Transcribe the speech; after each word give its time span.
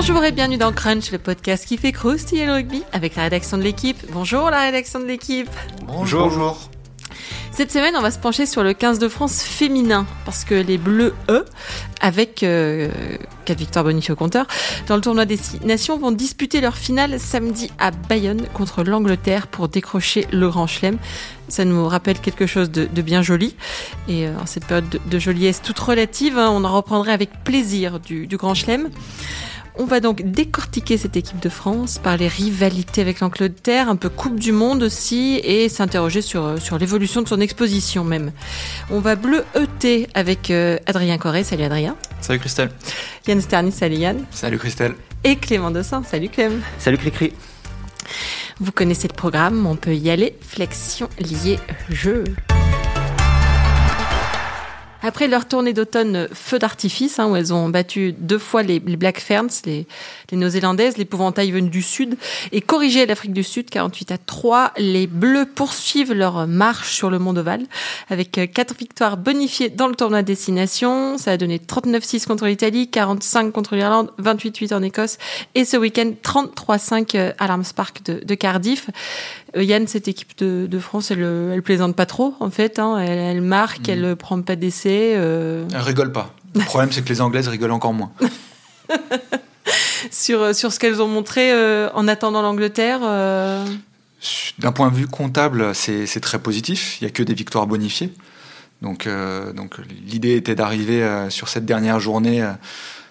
Bonjour 0.00 0.24
et 0.24 0.30
bienvenue 0.30 0.58
dans 0.58 0.70
Crunch, 0.70 1.10
le 1.10 1.18
podcast 1.18 1.66
qui 1.66 1.76
fait 1.76 1.90
croustiller 1.90 2.46
le 2.46 2.52
rugby 2.52 2.84
avec 2.92 3.16
la 3.16 3.24
rédaction 3.24 3.58
de 3.58 3.64
l'équipe. 3.64 3.96
Bonjour 4.12 4.48
la 4.48 4.60
rédaction 4.60 5.00
de 5.00 5.06
l'équipe. 5.06 5.50
Bonjour. 5.88 6.28
Bonjour. 6.28 6.70
Cette 7.50 7.72
semaine, 7.72 7.96
on 7.96 8.00
va 8.00 8.12
se 8.12 8.18
pencher 8.20 8.46
sur 8.46 8.62
le 8.62 8.74
15 8.74 9.00
de 9.00 9.08
France 9.08 9.42
féminin 9.42 10.06
parce 10.24 10.44
que 10.44 10.54
les 10.54 10.78
Bleus, 10.78 11.14
eux, 11.28 11.44
avec 12.00 12.44
euh, 12.44 12.90
4 13.46 13.58
victoires 13.58 13.84
bonifiées 13.84 14.12
au 14.12 14.16
compteur, 14.16 14.46
dans 14.86 14.94
le 14.94 15.00
tournoi 15.00 15.24
des 15.24 15.40
nations, 15.64 15.98
vont 15.98 16.12
disputer 16.12 16.60
leur 16.60 16.76
finale 16.76 17.18
samedi 17.18 17.72
à 17.80 17.90
Bayonne 17.90 18.46
contre 18.54 18.84
l'Angleterre 18.84 19.48
pour 19.48 19.66
décrocher 19.68 20.28
le 20.30 20.48
Grand 20.48 20.68
Chelem. 20.68 20.98
Ça 21.48 21.64
nous 21.64 21.88
rappelle 21.88 22.20
quelque 22.20 22.46
chose 22.46 22.70
de, 22.70 22.84
de 22.84 23.02
bien 23.02 23.22
joli. 23.22 23.56
Et 24.06 24.28
euh, 24.28 24.38
en 24.40 24.46
cette 24.46 24.64
période 24.64 24.88
de, 24.88 25.00
de 25.10 25.18
joliesse 25.18 25.60
toute 25.60 25.80
relative, 25.80 26.38
hein, 26.38 26.50
on 26.52 26.62
en 26.62 26.72
reprendrait 26.72 27.12
avec 27.12 27.42
plaisir 27.42 27.98
du, 27.98 28.28
du 28.28 28.36
Grand 28.36 28.54
Chelem. 28.54 28.90
On 29.80 29.84
va 29.84 30.00
donc 30.00 30.22
décortiquer 30.22 30.96
cette 30.96 31.16
équipe 31.16 31.38
de 31.38 31.48
France 31.48 31.98
par 32.02 32.16
les 32.16 32.26
rivalités 32.26 33.00
avec 33.00 33.20
l'Angleterre, 33.20 33.88
un 33.88 33.94
peu 33.94 34.08
Coupe 34.08 34.40
du 34.40 34.50
Monde 34.50 34.82
aussi, 34.82 35.40
et 35.44 35.68
s'interroger 35.68 36.20
sur, 36.20 36.60
sur 36.60 36.78
l'évolution 36.78 37.22
de 37.22 37.28
son 37.28 37.40
exposition 37.40 38.02
même. 38.02 38.32
On 38.90 38.98
va 38.98 39.14
bleu 39.14 39.44
ET 39.54 40.08
avec 40.14 40.50
euh, 40.50 40.78
Adrien 40.86 41.16
Corré. 41.16 41.44
Salut 41.44 41.62
Adrien. 41.62 41.96
Salut 42.20 42.40
Christelle. 42.40 42.70
Yann 43.28 43.40
Sternis, 43.40 43.70
salut 43.70 43.96
Yann. 43.96 44.24
Salut 44.32 44.58
Christelle. 44.58 44.94
Et 45.22 45.36
Clément 45.36 45.70
Dossin. 45.70 46.02
Salut 46.02 46.28
Clem. 46.28 46.60
Salut 46.80 46.98
Cricri. 46.98 47.32
Vous 48.58 48.72
connaissez 48.72 49.06
le 49.06 49.14
programme, 49.14 49.64
on 49.64 49.76
peut 49.76 49.94
y 49.94 50.10
aller. 50.10 50.36
Flexion 50.40 51.08
liée 51.20 51.60
jeu. 51.88 52.24
Après 55.00 55.28
leur 55.28 55.46
tournée 55.46 55.72
d'automne 55.72 56.28
feu 56.32 56.58
d'artifice, 56.58 57.20
hein, 57.20 57.28
où 57.28 57.36
elles 57.36 57.54
ont 57.54 57.68
battu 57.68 58.12
deux 58.12 58.38
fois 58.38 58.64
les, 58.64 58.82
les 58.84 58.96
Black 58.96 59.20
Ferns, 59.20 59.48
les, 59.64 59.86
les 60.32 60.36
Néo-Zélandaises, 60.36 60.96
l'épouvantail 60.96 61.52
venu 61.52 61.68
du 61.68 61.82
Sud, 61.82 62.16
et 62.50 62.60
corrigé 62.60 63.06
l'Afrique 63.06 63.32
du 63.32 63.44
Sud, 63.44 63.70
48 63.70 64.12
à 64.12 64.18
3, 64.18 64.72
les 64.76 65.06
Bleus 65.06 65.46
poursuivent 65.46 66.12
leur 66.12 66.48
marche 66.48 66.92
sur 66.94 67.10
le 67.10 67.20
monde 67.20 67.38
ovale, 67.38 67.62
avec 68.08 68.40
quatre 68.52 68.74
victoires 68.76 69.16
bonifiées 69.16 69.68
dans 69.68 69.86
le 69.86 69.94
tournoi 69.94 70.22
destination. 70.22 71.16
Ça 71.16 71.32
a 71.32 71.36
donné 71.36 71.58
39-6 71.58 72.26
contre 72.26 72.46
l'Italie, 72.46 72.90
45 72.90 73.52
contre 73.52 73.76
l'Irlande, 73.76 74.10
28-8 74.20 74.74
en 74.74 74.82
Écosse, 74.82 75.18
et 75.54 75.64
ce 75.64 75.76
week-end 75.76 76.10
33-5 76.24 77.34
à 77.38 77.46
l'Arms 77.46 77.64
Park 77.74 78.02
de, 78.04 78.24
de 78.24 78.34
Cardiff. 78.34 78.90
Euh, 79.56 79.62
Yann, 79.62 79.86
cette 79.86 80.08
équipe 80.08 80.36
de, 80.38 80.66
de 80.68 80.78
France, 80.78 81.10
elle, 81.10 81.22
elle, 81.22 81.62
plaisante 81.62 81.96
pas 81.96 82.06
trop, 82.06 82.34
en 82.40 82.50
fait. 82.50 82.78
Hein. 82.78 82.98
Elle, 82.98 83.18
elle, 83.18 83.40
marque, 83.40 83.88
mmh. 83.88 83.90
elle 83.90 84.16
prend 84.16 84.42
pas 84.42 84.56
d'essai. 84.56 84.87
Euh... 84.90 85.66
Elle 85.72 85.80
rigole 85.80 86.12
pas. 86.12 86.34
Le 86.54 86.64
problème, 86.64 86.92
c'est 86.92 87.02
que 87.02 87.08
les 87.08 87.20
Anglaises 87.20 87.48
rigolent 87.48 87.74
encore 87.74 87.94
moins. 87.94 88.10
sur, 90.10 90.54
sur 90.54 90.72
ce 90.72 90.78
qu'elles 90.78 91.02
ont 91.02 91.08
montré 91.08 91.52
euh, 91.52 91.88
en 91.94 92.08
attendant 92.08 92.42
l'Angleterre 92.42 93.00
euh... 93.02 93.64
D'un 94.58 94.72
point 94.72 94.90
de 94.90 94.96
vue 94.96 95.06
comptable, 95.06 95.74
c'est 95.74 96.20
très 96.20 96.40
positif. 96.40 97.00
Il 97.00 97.04
n'y 97.04 97.08
a 97.08 97.12
que 97.12 97.22
des 97.22 97.34
victoires 97.34 97.68
bonifiées. 97.68 98.12
Donc, 98.82 99.06
euh, 99.06 99.52
donc 99.52 99.76
l'idée 100.04 100.34
était 100.34 100.56
d'arriver 100.56 101.02
euh, 101.02 101.30
sur 101.30 101.48
cette 101.48 101.64
dernière 101.64 102.00
journée 102.00 102.44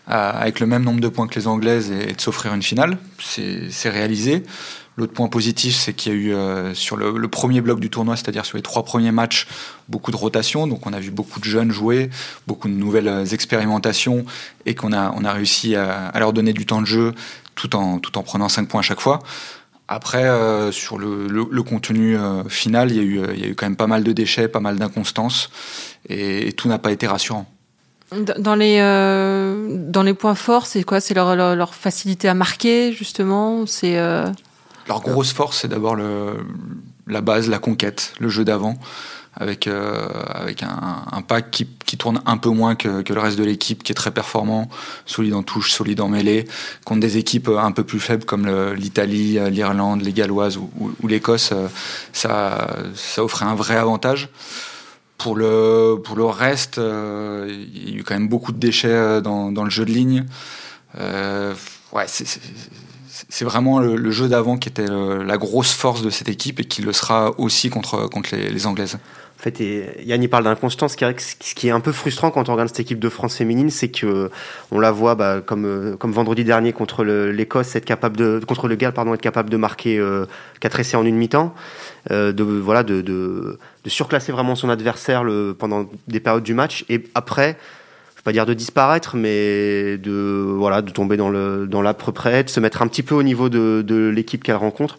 avec 0.06 0.60
le 0.60 0.66
même 0.66 0.84
nombre 0.84 1.00
de 1.00 1.08
points 1.08 1.28
que 1.28 1.36
les 1.40 1.48
Anglaises 1.48 1.92
et, 1.92 2.10
et 2.10 2.14
de 2.14 2.20
s'offrir 2.20 2.54
une 2.54 2.62
finale. 2.62 2.98
C'est 3.20 3.90
réalisé. 3.90 4.44
L'autre 4.98 5.14
point 5.14 5.28
positif, 5.28 5.76
c'est 5.76 5.94
qu'il 5.94 6.12
y 6.12 6.16
a 6.16 6.18
eu 6.18 6.34
euh, 6.34 6.74
sur 6.74 6.98
le, 6.98 7.28
premier 7.28 7.62
bloc 7.62 7.80
du 7.80 7.90
tournoi, 7.90 8.16
c'est-à-dire 8.16 8.46
sur 8.46 8.58
les 8.58 8.64
trois 8.64 8.84
premiers 8.84 9.12
matchs, 9.12 9.48
beaucoup 9.88 10.12
de 10.12 10.16
rotation. 10.16 10.66
Donc 10.66 10.88
on 10.88 10.94
a 10.94 11.00
vu 11.00 11.12
beaucoup 11.12 11.40
de 11.40 11.46
jeunes 11.46 11.72
jouer, 11.72 12.10
beaucoup 12.48 12.68
de 12.68 12.74
nouvelles 12.74 13.32
expérimentations 13.32 14.26
et 14.66 14.74
qu'on 14.74 14.94
a, 14.94 15.14
on 15.16 15.24
a 15.24 15.32
réussi 15.32 15.76
à, 15.76 16.12
leur 16.18 16.34
donner 16.34 16.52
du 16.52 16.66
temps 16.66 16.82
de 16.82 16.88
jeu 16.88 17.14
tout 17.54 17.76
en, 17.76 18.00
tout 18.00 18.18
en 18.18 18.24
prenant 18.24 18.50
5 18.50 18.68
points 18.68 18.80
à 18.80 18.84
chaque 18.84 19.02
fois. 19.02 19.20
Après, 19.88 20.26
euh, 20.26 20.72
sur 20.72 20.98
le, 20.98 21.28
le, 21.28 21.64
contenu 21.64 22.18
euh, 22.18 22.44
final, 22.50 22.92
il 22.92 22.98
y, 22.98 23.00
a 23.00 23.04
eu, 23.04 23.22
il 23.36 23.40
y 23.40 23.44
a 23.46 23.48
eu 23.48 23.56
quand 23.56 23.68
même 23.68 23.78
pas 23.78 23.88
mal 23.88 24.04
de 24.04 24.12
déchets, 24.12 24.50
pas 24.50 24.60
mal 24.60 24.78
d'inconstances 24.78 25.50
et, 26.10 26.52
tout 26.54 26.68
n'a 26.68 26.80
pas 26.80 26.92
été 26.92 27.08
rassurant. 27.08 27.46
Dans 28.12 28.56
les, 28.56 28.80
euh, 28.80 29.68
dans 29.70 30.04
les 30.04 30.14
points 30.14 30.36
forts, 30.36 30.66
c'est 30.66 30.84
quoi? 30.84 31.02
C'est 31.02 31.14
leur, 31.14 31.36
leur, 31.36 31.74
facilité 31.74 32.30
à 32.30 32.34
marquer, 32.34 32.94
justement? 32.94 33.66
C'est 33.66 33.98
euh... 33.98 34.28
Leur 34.88 35.02
grosse 35.02 35.34
force, 35.34 35.60
c'est 35.62 35.68
d'abord 35.68 35.98
la 37.08 37.22
base, 37.22 37.50
la 37.50 37.60
conquête, 37.60 38.14
le 38.20 38.30
jeu 38.30 38.46
d'avant, 38.46 38.78
avec, 39.34 39.68
euh, 39.68 40.08
avec 40.30 40.64
un, 40.64 41.04
un, 41.12 41.22
pack 41.22 41.52
qui, 41.52 41.68
qui, 41.86 41.98
tourne 41.98 42.22
un 42.26 42.38
peu 42.38 42.50
moins 42.50 42.76
que, 42.76 43.02
que 43.02 43.14
le 43.14 43.20
reste 43.20 43.38
de 43.38 43.44
l'équipe, 43.44 43.84
qui 43.84 43.92
est 43.92 43.96
très 43.96 44.12
performant, 44.12 44.68
solide 45.06 45.36
en 45.36 45.44
touche, 45.44 45.72
solide 45.72 46.02
en 46.02 46.08
mêlée, 46.08 46.48
contre 46.86 47.02
des 47.02 47.18
équipes 47.18 47.50
un 47.50 47.72
peu 47.72 47.84
plus 47.84 48.00
faibles 48.00 48.26
comme 48.26 48.48
l'Italie, 48.74 49.38
l'Irlande, 49.52 50.02
les 50.02 50.14
Galloises 50.14 50.58
ou, 50.58 50.70
ou, 50.80 50.92
ou 51.02 51.08
l'Écosse, 51.08 51.54
ça, 52.14 52.68
ça 52.96 53.24
offrait 53.24 53.46
un 53.46 53.56
vrai 53.56 53.76
avantage. 53.76 54.30
Pour 55.18 55.36
le, 55.36 55.96
pour 56.04 56.16
le 56.16 56.26
reste, 56.26 56.78
euh, 56.78 57.48
il 57.50 57.90
y 57.90 57.94
a 57.94 57.98
eu 57.98 58.04
quand 58.04 58.14
même 58.14 58.30
beaucoup 58.30 58.52
de 58.52 58.60
déchets 58.60 59.20
dans, 59.22 59.52
dans 59.52 59.64
le 59.64 59.70
jeu 59.72 59.84
de 59.84 59.92
ligne. 59.92 60.26
Euh, 61.00 61.56
ouais, 61.92 62.06
c'est 62.08 62.26
vraiment 63.42 63.80
le, 63.80 64.12
jeu 64.12 64.28
d'avant 64.28 64.58
qui 64.58 64.70
était 64.70 64.88
le, 64.88 65.24
la 65.24 65.38
grosse 65.38 65.74
force 65.74 66.02
de 66.02 66.10
cette 66.10 66.30
équipe 66.30 66.60
et 66.60 66.66
qui 66.66 66.82
le 66.82 66.94
sera 66.94 67.34
aussi 67.40 67.70
contre, 67.70 68.10
contre 68.10 68.36
les, 68.36 68.68
Anglaises. 68.68 68.96
En 69.40 69.44
fait, 69.44 69.60
Yann 70.04 70.22
y 70.24 70.28
parle 70.28 70.46
d'inconstance. 70.46 70.96
Ce 70.98 71.56
qui 71.56 71.68
est 71.68 71.72
un 71.72 71.80
peu 71.80 71.92
frustrant 71.92 72.32
quand 72.32 72.50
on 72.50 72.54
regarde 72.54 72.70
cette 72.70 72.80
équipe 72.80 73.00
de 73.00 73.10
France 73.10 73.36
féminine, 73.36 73.70
c'est 73.70 73.90
que 73.90 74.32
on 74.72 74.80
la 74.80 74.92
voit 74.92 75.14
bah, 75.14 75.42
comme 75.46 75.96
comme 76.00 76.12
vendredi 76.12 76.44
dernier 76.44 76.74
contre 76.74 77.04
l'Écosse, 77.04 77.76
être 77.76 77.86
capable 77.86 78.18
de 78.18 78.42
contre 78.48 78.68
le 78.68 78.76
Galles, 78.76 78.94
être 78.98 79.22
capable 79.22 79.52
de 79.52 79.58
marquer 79.58 80.00
euh, 80.00 80.26
quatre 80.60 80.80
essais 80.80 80.98
en 80.98 81.06
une 81.06 81.18
mi-temps, 81.18 81.54
euh, 82.10 82.32
de 82.32 82.44
voilà, 82.44 82.82
de, 82.82 83.60
surclasser 83.86 84.32
vraiment 84.32 84.56
son 84.56 84.70
adversaire 84.70 85.24
pendant 85.60 85.86
des 86.08 86.20
périodes 86.20 86.44
du 86.44 86.56
match, 86.56 86.84
et 86.90 87.04
après 87.14 87.58
pas 88.28 88.34
dire 88.34 88.46
de 88.46 88.54
disparaître, 88.54 89.16
mais 89.16 89.98
de 89.98 90.44
voilà 90.58 90.82
de 90.82 90.92
tomber 90.92 91.16
dans 91.16 91.30
le 91.30 91.66
dans 91.66 91.82
près, 92.14 92.44
de 92.44 92.50
se 92.50 92.60
mettre 92.60 92.82
un 92.82 92.88
petit 92.88 93.02
peu 93.02 93.16
au 93.16 93.24
niveau 93.24 93.48
de, 93.48 93.82
de 93.88 94.10
l'équipe 94.10 94.44
qu'elle 94.44 94.58
rencontre. 94.58 94.98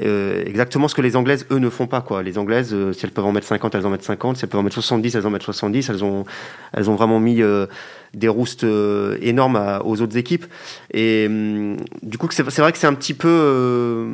Euh, 0.00 0.42
exactement 0.46 0.88
ce 0.88 0.94
que 0.94 1.02
les 1.02 1.14
Anglaises 1.14 1.46
eux 1.50 1.58
ne 1.58 1.68
font 1.68 1.86
pas 1.86 2.00
quoi. 2.00 2.22
Les 2.22 2.38
Anglaises, 2.38 2.72
euh, 2.72 2.94
si 2.94 3.04
elles 3.04 3.12
peuvent 3.12 3.26
en 3.26 3.32
mettre 3.32 3.46
50, 3.46 3.74
elles 3.74 3.84
en 3.84 3.90
mettent 3.90 4.02
50. 4.02 4.38
Si 4.38 4.44
elles 4.44 4.48
peuvent 4.48 4.60
en 4.60 4.62
mettre 4.62 4.76
70, 4.76 5.14
elles 5.14 5.26
en 5.26 5.30
mettent 5.30 5.42
70. 5.42 5.90
Elles 5.90 6.02
ont 6.02 6.24
elles 6.72 6.88
ont 6.88 6.94
vraiment 6.94 7.20
mis 7.20 7.42
euh, 7.42 7.66
des 8.14 8.28
roustes 8.28 8.64
euh, 8.64 9.18
énormes 9.20 9.56
à, 9.56 9.82
aux 9.84 10.00
autres 10.00 10.16
équipes. 10.16 10.46
Et 10.94 11.26
hum, 11.28 11.76
du 12.02 12.16
coup, 12.16 12.28
c'est 12.30 12.42
vrai 12.42 12.72
que 12.72 12.78
c'est 12.78 12.86
un 12.86 12.94
petit 12.94 13.14
peu 13.14 13.28
euh, 13.28 14.08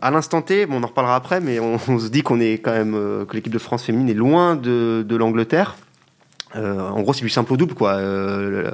à 0.00 0.12
l'instant 0.12 0.42
T, 0.42 0.66
bon, 0.66 0.76
on 0.80 0.84
en 0.84 0.86
reparlera 0.86 1.16
après, 1.16 1.40
mais 1.40 1.58
on, 1.58 1.80
on 1.88 1.98
se 1.98 2.08
dit 2.08 2.22
qu'on 2.22 2.38
est 2.38 2.58
quand 2.58 2.72
même 2.72 2.94
euh, 2.94 3.24
que 3.24 3.34
l'équipe 3.34 3.52
de 3.52 3.58
France 3.58 3.84
féminine 3.84 4.08
est 4.08 4.14
loin 4.14 4.54
de, 4.54 5.04
de 5.08 5.16
l'Angleterre. 5.16 5.76
Euh, 6.56 6.80
en 6.80 7.00
gros, 7.02 7.12
c'est 7.12 7.22
du 7.22 7.30
simple 7.30 7.52
au 7.52 7.56
double, 7.56 7.74
quoi. 7.74 7.94
Euh, 7.94 8.70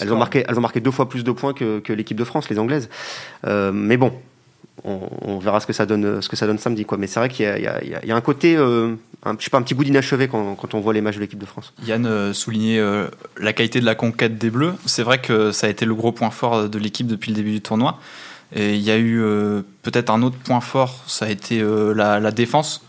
elles, 0.00 0.12
ont 0.12 0.18
marqué, 0.18 0.44
elles 0.48 0.58
ont 0.58 0.62
marqué 0.62 0.80
deux 0.80 0.90
fois 0.90 1.08
plus 1.08 1.24
de 1.24 1.32
points 1.32 1.52
que, 1.52 1.80
que 1.80 1.92
l'équipe 1.92 2.16
de 2.16 2.24
France, 2.24 2.48
les 2.48 2.58
Anglaises. 2.58 2.88
Euh, 3.46 3.72
mais 3.72 3.96
bon, 3.96 4.12
on, 4.84 5.00
on, 5.22 5.38
verra 5.38 5.60
ce 5.60 5.66
que 5.66 5.72
ça 5.72 5.86
donne, 5.86 6.22
ce 6.22 6.28
que 6.28 6.36
ça 6.36 6.46
donne 6.46 6.58
samedi, 6.58 6.84
quoi. 6.84 6.98
Mais 6.98 7.06
c'est 7.06 7.20
vrai 7.20 7.28
qu'il 7.28 7.46
y, 7.46 7.48
y, 7.48 8.06
y 8.06 8.12
a, 8.12 8.16
un 8.16 8.20
côté, 8.20 8.56
un, 8.56 8.96
je 9.38 9.44
sais 9.44 9.50
pas, 9.50 9.58
un 9.58 9.62
petit 9.62 9.74
bout 9.74 9.84
d'inachevé 9.84 10.28
quand, 10.28 10.54
quand, 10.54 10.74
on 10.74 10.80
voit 10.80 10.92
les 10.92 11.00
matchs 11.00 11.16
de 11.16 11.20
l'équipe 11.20 11.38
de 11.38 11.46
France. 11.46 11.72
Yann 11.84 12.32
soulignait 12.32 12.80
la 13.38 13.52
qualité 13.52 13.80
de 13.80 13.86
la 13.86 13.94
conquête 13.94 14.38
des 14.38 14.50
Bleus. 14.50 14.74
C'est 14.86 15.02
vrai 15.02 15.20
que 15.20 15.52
ça 15.52 15.66
a 15.66 15.70
été 15.70 15.84
le 15.84 15.94
gros 15.94 16.12
point 16.12 16.30
fort 16.30 16.68
de 16.68 16.78
l'équipe 16.78 17.06
depuis 17.06 17.30
le 17.30 17.36
début 17.36 17.52
du 17.52 17.60
tournoi. 17.60 17.98
Et 18.54 18.76
il 18.76 18.80
y 18.80 18.90
a 18.90 18.98
eu 18.98 19.20
peut-être 19.82 20.10
un 20.10 20.22
autre 20.22 20.36
point 20.36 20.60
fort, 20.60 21.02
ça 21.06 21.26
a 21.26 21.28
été 21.28 21.62
la, 21.94 22.20
la 22.20 22.30
défense 22.30 22.82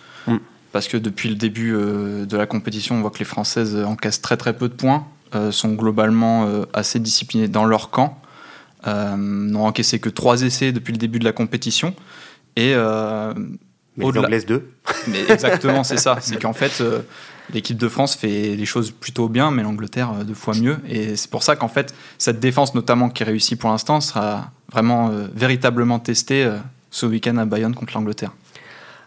parce 0.71 0.87
que 0.87 0.97
depuis 0.97 1.29
le 1.29 1.35
début 1.35 1.73
euh, 1.73 2.25
de 2.25 2.37
la 2.37 2.45
compétition, 2.45 2.95
on 2.95 3.01
voit 3.01 3.11
que 3.11 3.19
les 3.19 3.25
Françaises 3.25 3.75
encaissent 3.75 4.21
très 4.21 4.37
très 4.37 4.53
peu 4.53 4.69
de 4.69 4.73
points, 4.73 5.07
euh, 5.35 5.51
sont 5.51 5.73
globalement 5.73 6.45
euh, 6.45 6.65
assez 6.73 6.99
disciplinées 6.99 7.47
dans 7.47 7.65
leur 7.65 7.89
camp, 7.89 8.21
n'ont 8.85 9.65
encaissé 9.65 9.99
que 9.99 10.09
trois 10.09 10.41
essais 10.41 10.71
depuis 10.71 10.93
le 10.93 10.97
début 10.97 11.19
de 11.19 11.25
la 11.25 11.33
compétition. 11.33 11.93
Et, 12.55 12.73
mais 13.97 14.05
les 14.11 14.17
Anglaises 14.17 14.45
deux. 14.45 14.71
Mais 15.07 15.23
exactement, 15.29 15.83
c'est 15.83 15.97
ça. 15.97 16.17
C'est 16.21 16.41
qu'en 16.41 16.53
fait, 16.53 16.81
l'équipe 17.53 17.77
de 17.77 17.89
France 17.89 18.15
fait 18.15 18.55
les 18.55 18.65
choses 18.65 18.91
plutôt 18.91 19.27
bien, 19.27 19.51
mais 19.51 19.63
l'Angleterre 19.63 20.13
deux 20.25 20.33
fois 20.33 20.55
mieux. 20.55 20.77
Et 20.87 21.17
c'est 21.17 21.29
pour 21.29 21.43
ça 21.43 21.57
qu'en 21.57 21.67
fait, 21.67 21.93
cette 22.17 22.39
défense, 22.39 22.73
notamment 22.73 23.09
qui 23.09 23.25
réussit 23.25 23.59
pour 23.59 23.69
l'instant, 23.69 23.99
sera 23.99 24.51
vraiment 24.71 25.11
véritablement 25.35 25.99
testée 25.99 26.49
ce 26.91 27.05
week-end 27.05 27.35
à 27.37 27.45
Bayonne 27.45 27.75
contre 27.75 27.93
l'Angleterre. 27.95 28.31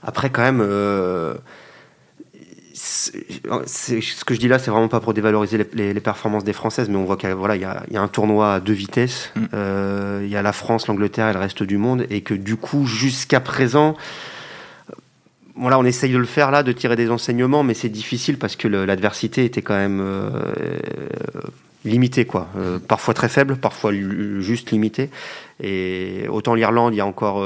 Après, 0.03 0.31
quand 0.31 0.43
même, 0.43 0.61
euh, 0.61 1.35
ce 2.75 4.25
que 4.25 4.35
je 4.35 4.41
dis 4.41 4.49
là, 4.49 4.59
c'est 4.59 4.71
vraiment 4.71 4.89
pas 4.89 5.01
pour 5.01 5.15
dévaloriser 5.15 5.59
les, 5.59 5.69
les, 5.75 5.95
les, 5.95 6.01
performances 6.01 6.45
des 6.45 6.53
Françaises, 6.53 6.89
mais 6.89 6.97
on 6.97 7.05
voit 7.05 7.17
qu'il 7.17 7.31
voilà, 7.31 7.57
y, 7.57 7.65
a, 7.65 7.85
y 7.91 7.97
a 7.97 8.03
un 8.03 8.09
tournoi 8.09 8.55
à 8.55 8.61
deux 8.61 8.73
vitesses. 8.73 9.31
Il 9.37 9.43
mm. 9.43 9.49
euh, 9.55 10.27
y 10.29 10.37
a 10.37 10.43
la 10.43 10.53
France, 10.53 10.87
l'Angleterre 10.89 11.29
et 11.29 11.33
le 11.33 11.39
reste 11.39 11.63
du 11.63 11.77
monde, 11.77 12.07
et 12.11 12.23
que 12.23 12.35
du 12.35 12.57
coup, 12.57 12.87
jusqu'à 12.87 13.41
présent, 13.41 13.97
voilà, 15.55 15.79
on 15.79 15.85
essaye 15.85 16.13
de 16.13 16.19
le 16.19 16.25
faire 16.25 16.51
là, 16.51 16.63
de 16.63 16.73
tirer 16.73 16.97
des 16.97 17.11
enseignements, 17.11 17.63
mais 17.63 17.75
c'est 17.75 17.91
difficile 17.91 18.39
parce 18.39 18.57
que 18.57 18.69
l'adversité 18.69 19.45
était 19.45 19.63
quand 19.63 19.77
même 19.77 20.01
euh, 20.01 20.31
limité, 21.85 22.25
quoi. 22.25 22.49
Euh, 22.57 22.79
parfois 22.79 23.15
très 23.15 23.29
faible, 23.29 23.57
parfois 23.57 23.93
juste 24.41 24.71
limité. 24.71 25.11
Et 25.63 26.27
autant 26.29 26.55
l'Irlande, 26.55 26.95
il 26.95 26.97
y 26.97 27.01
a 27.01 27.07
encore 27.07 27.45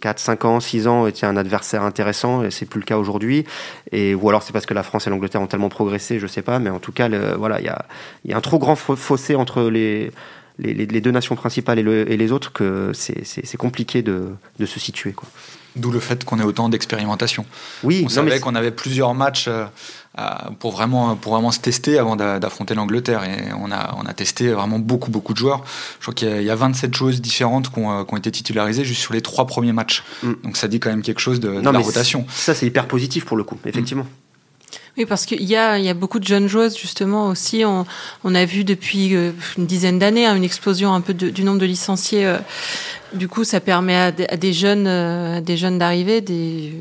4, 0.00 0.18
5 0.18 0.44
ans, 0.46 0.60
6 0.60 0.86
ans, 0.86 1.06
était 1.06 1.26
un 1.26 1.36
adversaire 1.36 1.82
intéressant, 1.82 2.42
et 2.42 2.50
c'est 2.50 2.64
plus 2.64 2.80
le 2.80 2.86
cas 2.86 2.96
aujourd'hui. 2.96 3.44
Et 3.92 4.14
ou 4.14 4.28
alors 4.30 4.42
c'est 4.42 4.52
parce 4.52 4.64
que 4.64 4.72
la 4.72 4.82
France 4.82 5.06
et 5.06 5.10
l'Angleterre 5.10 5.42
ont 5.42 5.46
tellement 5.46 5.68
progressé, 5.68 6.18
je 6.18 6.26
sais 6.26 6.40
pas, 6.40 6.58
mais 6.58 6.70
en 6.70 6.78
tout 6.78 6.92
cas, 6.92 7.08
voilà, 7.36 7.60
il 7.60 7.66
y 7.66 7.68
a, 7.68 7.84
y 8.24 8.32
a, 8.32 8.36
un 8.36 8.40
trop 8.40 8.58
grand 8.58 8.76
fossé 8.76 9.34
entre 9.34 9.64
les, 9.64 10.10
les, 10.60 10.86
les 10.86 11.00
deux 11.00 11.10
nations 11.10 11.36
principales 11.36 11.78
et, 11.78 11.82
le, 11.82 12.10
et 12.10 12.16
les 12.16 12.32
autres 12.32 12.52
que 12.52 12.92
c'est 12.94 13.56
compliqué 13.56 14.02
de, 14.02 14.28
de, 14.58 14.66
se 14.66 14.78
situer, 14.78 15.12
quoi. 15.12 15.28
D'où 15.76 15.92
le 15.92 16.00
fait 16.00 16.24
qu'on 16.24 16.40
ait 16.40 16.44
autant 16.44 16.68
d'expérimentation. 16.68 17.46
Oui, 17.84 18.02
on 18.04 18.08
savait 18.08 18.40
qu'on 18.40 18.56
avait 18.56 18.72
plusieurs 18.72 19.14
matchs. 19.14 19.48
Euh, 20.18 20.24
pour 20.58 20.72
vraiment, 20.72 21.14
pour 21.14 21.34
vraiment 21.34 21.52
se 21.52 21.60
tester 21.60 21.96
avant 21.96 22.16
d'affronter 22.16 22.74
l'Angleterre. 22.74 23.22
Et 23.22 23.52
on 23.56 23.70
a, 23.70 23.94
on 23.96 24.06
a 24.06 24.12
testé 24.12 24.48
vraiment 24.48 24.80
beaucoup, 24.80 25.10
beaucoup 25.10 25.32
de 25.32 25.38
joueurs. 25.38 25.62
Je 26.00 26.04
crois 26.04 26.14
qu'il 26.14 26.42
y, 26.42 26.50
a 26.50 26.56
27 26.56 26.92
joueuses 26.92 27.20
différentes 27.20 27.72
qui 27.72 27.78
ont, 27.78 28.16
été 28.16 28.32
titularisées 28.32 28.84
juste 28.84 29.00
sur 29.00 29.14
les 29.14 29.20
trois 29.20 29.46
premiers 29.46 29.72
matchs. 29.72 30.02
Mm. 30.24 30.32
Donc 30.42 30.56
ça 30.56 30.66
dit 30.66 30.80
quand 30.80 30.90
même 30.90 31.02
quelque 31.02 31.20
chose 31.20 31.38
de, 31.38 31.48
la 31.48 31.78
rotation. 31.78 32.26
Ça, 32.28 32.54
c'est 32.54 32.66
hyper 32.66 32.88
positif 32.88 33.24
pour 33.24 33.36
le 33.36 33.44
coup, 33.44 33.56
effectivement. 33.64 34.06
Oui, 34.96 35.06
parce 35.06 35.26
qu'il 35.26 35.42
y 35.42 35.56
a, 35.56 35.78
il 35.78 35.84
y 35.84 35.88
a 35.88 35.94
beaucoup 35.94 36.18
de 36.18 36.26
jeunes 36.26 36.48
joueuses, 36.48 36.76
justement, 36.76 37.28
aussi. 37.28 37.64
On, 37.64 37.86
on 38.24 38.34
a 38.34 38.44
vu 38.44 38.64
depuis 38.64 39.14
euh, 39.14 39.32
une 39.56 39.66
dizaine 39.66 39.98
d'années 39.98 40.26
hein, 40.26 40.34
une 40.36 40.44
explosion 40.44 40.92
un 40.92 41.00
peu 41.00 41.14
du 41.14 41.42
nombre 41.44 41.58
de 41.58 41.66
licenciés. 41.66 42.26
Euh. 42.26 42.38
Du 43.14 43.28
coup, 43.28 43.44
ça 43.44 43.60
permet 43.60 43.96
à, 43.96 44.12
des 44.12 44.52
jeunes, 44.52 44.86
euh, 44.86 45.40
des 45.40 45.56
jeunes 45.56 45.78
d'arriver, 45.78 46.20
des, 46.20 46.74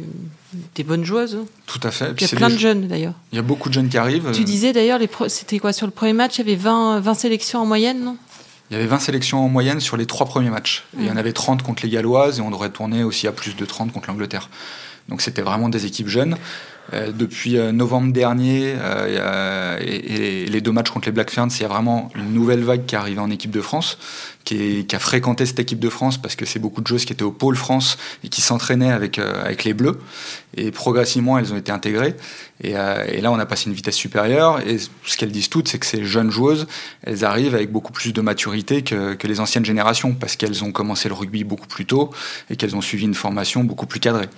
des 0.76 0.84
bonnes 0.84 1.04
joueuses. 1.04 1.40
Tout 1.66 1.80
à 1.84 1.92
fait. 1.92 2.14
il 2.18 2.22
y 2.22 2.26
a 2.26 2.38
plein 2.38 2.50
de 2.50 2.58
jeunes 2.58 2.88
d'ailleurs. 2.88 3.14
Il 3.32 3.36
y 3.36 3.40
a 3.40 3.44
beaucoup 3.44 3.70
de 3.70 3.74
jeunes 3.74 3.90
qui 3.90 3.98
arrivent. 3.98 4.32
Tu 4.32 4.44
disais 4.44 4.74
d'ailleurs, 4.74 5.00
c'était 5.28 5.60
quoi 5.60 5.74
sur 5.74 5.88
le 5.88 5.92
premier 5.92 6.14
match 6.14 6.38
Il 6.38 6.48
y 6.48 6.52
avait 6.52 6.62
20, 6.62 7.00
20 7.00 7.14
sélections 7.16 7.62
en 7.62 7.66
moyenne, 7.66 8.04
non? 8.04 8.18
Il 8.70 8.76
y 8.76 8.78
avait 8.78 8.88
20 8.88 9.00
sélections 9.00 9.44
en 9.44 9.50
moyenne 9.50 9.80
sur 9.80 9.98
les 9.98 10.06
trois 10.06 10.28
premiers 10.28 10.52
matchs. 10.52 10.86
Il 11.00 11.06
y 11.06 11.10
en 11.10 11.18
avait 11.18 11.34
30 11.34 11.64
contre 11.64 11.84
les 11.84 11.90
Galloises 11.90 12.38
et 12.38 12.42
on 12.42 12.52
devrait 12.52 12.70
tourner 12.70 13.04
aussi 13.04 13.28
à 13.28 13.32
plus 13.32 13.56
de 13.56 13.66
30 13.66 13.92
contre 13.92 14.10
l'Angleterre. 14.10 14.50
Donc 15.08 15.22
c'était 15.22 15.42
vraiment 15.42 15.70
des 15.70 15.88
équipes 15.88 16.08
jeunes. 16.08 16.38
Euh, 16.94 17.12
depuis 17.12 17.58
euh, 17.58 17.72
novembre 17.72 18.12
dernier 18.12 18.74
euh, 18.80 19.78
et, 19.80 20.46
les 20.48 20.62
deux 20.62 20.72
matchs 20.72 20.90
contre 20.90 21.08
les 21.08 21.12
Black 21.12 21.30
Ferns, 21.30 21.50
il 21.60 21.62
y 21.62 21.66
a 21.66 21.68
vraiment 21.68 22.10
une 22.16 22.34
nouvelle 22.34 22.64
vague 22.64 22.86
qui 22.86 22.96
est 22.96 22.98
arrivée 22.98 23.20
en 23.20 23.30
équipe 23.30 23.52
de 23.52 23.62
France, 23.62 24.00
qui, 24.44 24.88
a 24.92 25.00
fréquenté 25.00 25.46
cette 25.46 25.60
équipe 25.60 25.80
de 25.80 25.90
France 25.90 26.18
parce 26.18 26.36
que 26.36 26.46
c'est 26.46 26.58
beaucoup 26.58 26.82
de 26.82 26.88
joueuses 26.88 27.06
qui 27.06 27.14
étaient 27.14 27.24
au 27.24 27.32
pôle 27.32 27.56
France 27.56 27.98
et 28.24 28.30
qui 28.30 28.42
s'entraînaient 28.42 28.92
avec, 28.92 29.20
avec 29.20 29.64
les 29.66 29.74
Bleus. 29.74 30.00
Et 30.58 30.72
progressivement, 30.72 31.38
elles 31.38 31.54
ont 31.54 31.58
été 31.58 31.72
intégrées. 31.72 32.16
Et, 32.62 32.72
là, 32.72 33.32
on 33.32 33.38
a 33.38 33.46
passé 33.46 33.70
une 33.70 33.76
vitesse 33.76 33.96
supérieure. 33.96 34.60
Et 34.68 34.78
ce 35.06 35.18
qu'elles 35.18 35.32
disent 35.32 35.50
toutes, 35.50 35.68
c'est 35.68 35.78
que 35.78 35.86
ces 35.86 36.04
jeunes 36.04 36.32
joueuses, 36.32 36.66
elles 37.04 37.24
arrivent 37.24 37.54
avec 37.54 37.72
beaucoup 37.72 37.92
plus 37.92 38.14
de 38.14 38.22
maturité 38.22 38.82
que, 38.82 39.14
que 39.14 39.28
les 39.28 39.40
anciennes 39.40 39.66
générations 39.66 40.14
parce 40.14 40.36
qu'elles 40.36 40.64
ont 40.64 40.72
commencé 40.72 41.08
le 41.08 41.14
rugby 41.14 41.44
beaucoup 41.44 41.68
plus 41.68 41.86
tôt 41.86 42.10
et 42.50 42.56
qu'elles 42.56 42.76
ont 42.76 42.82
suivi 42.82 43.06
une 43.06 43.14
formation 43.14 43.64
beaucoup 43.64 43.86
plus 43.86 44.00
cadrée. 44.00 44.30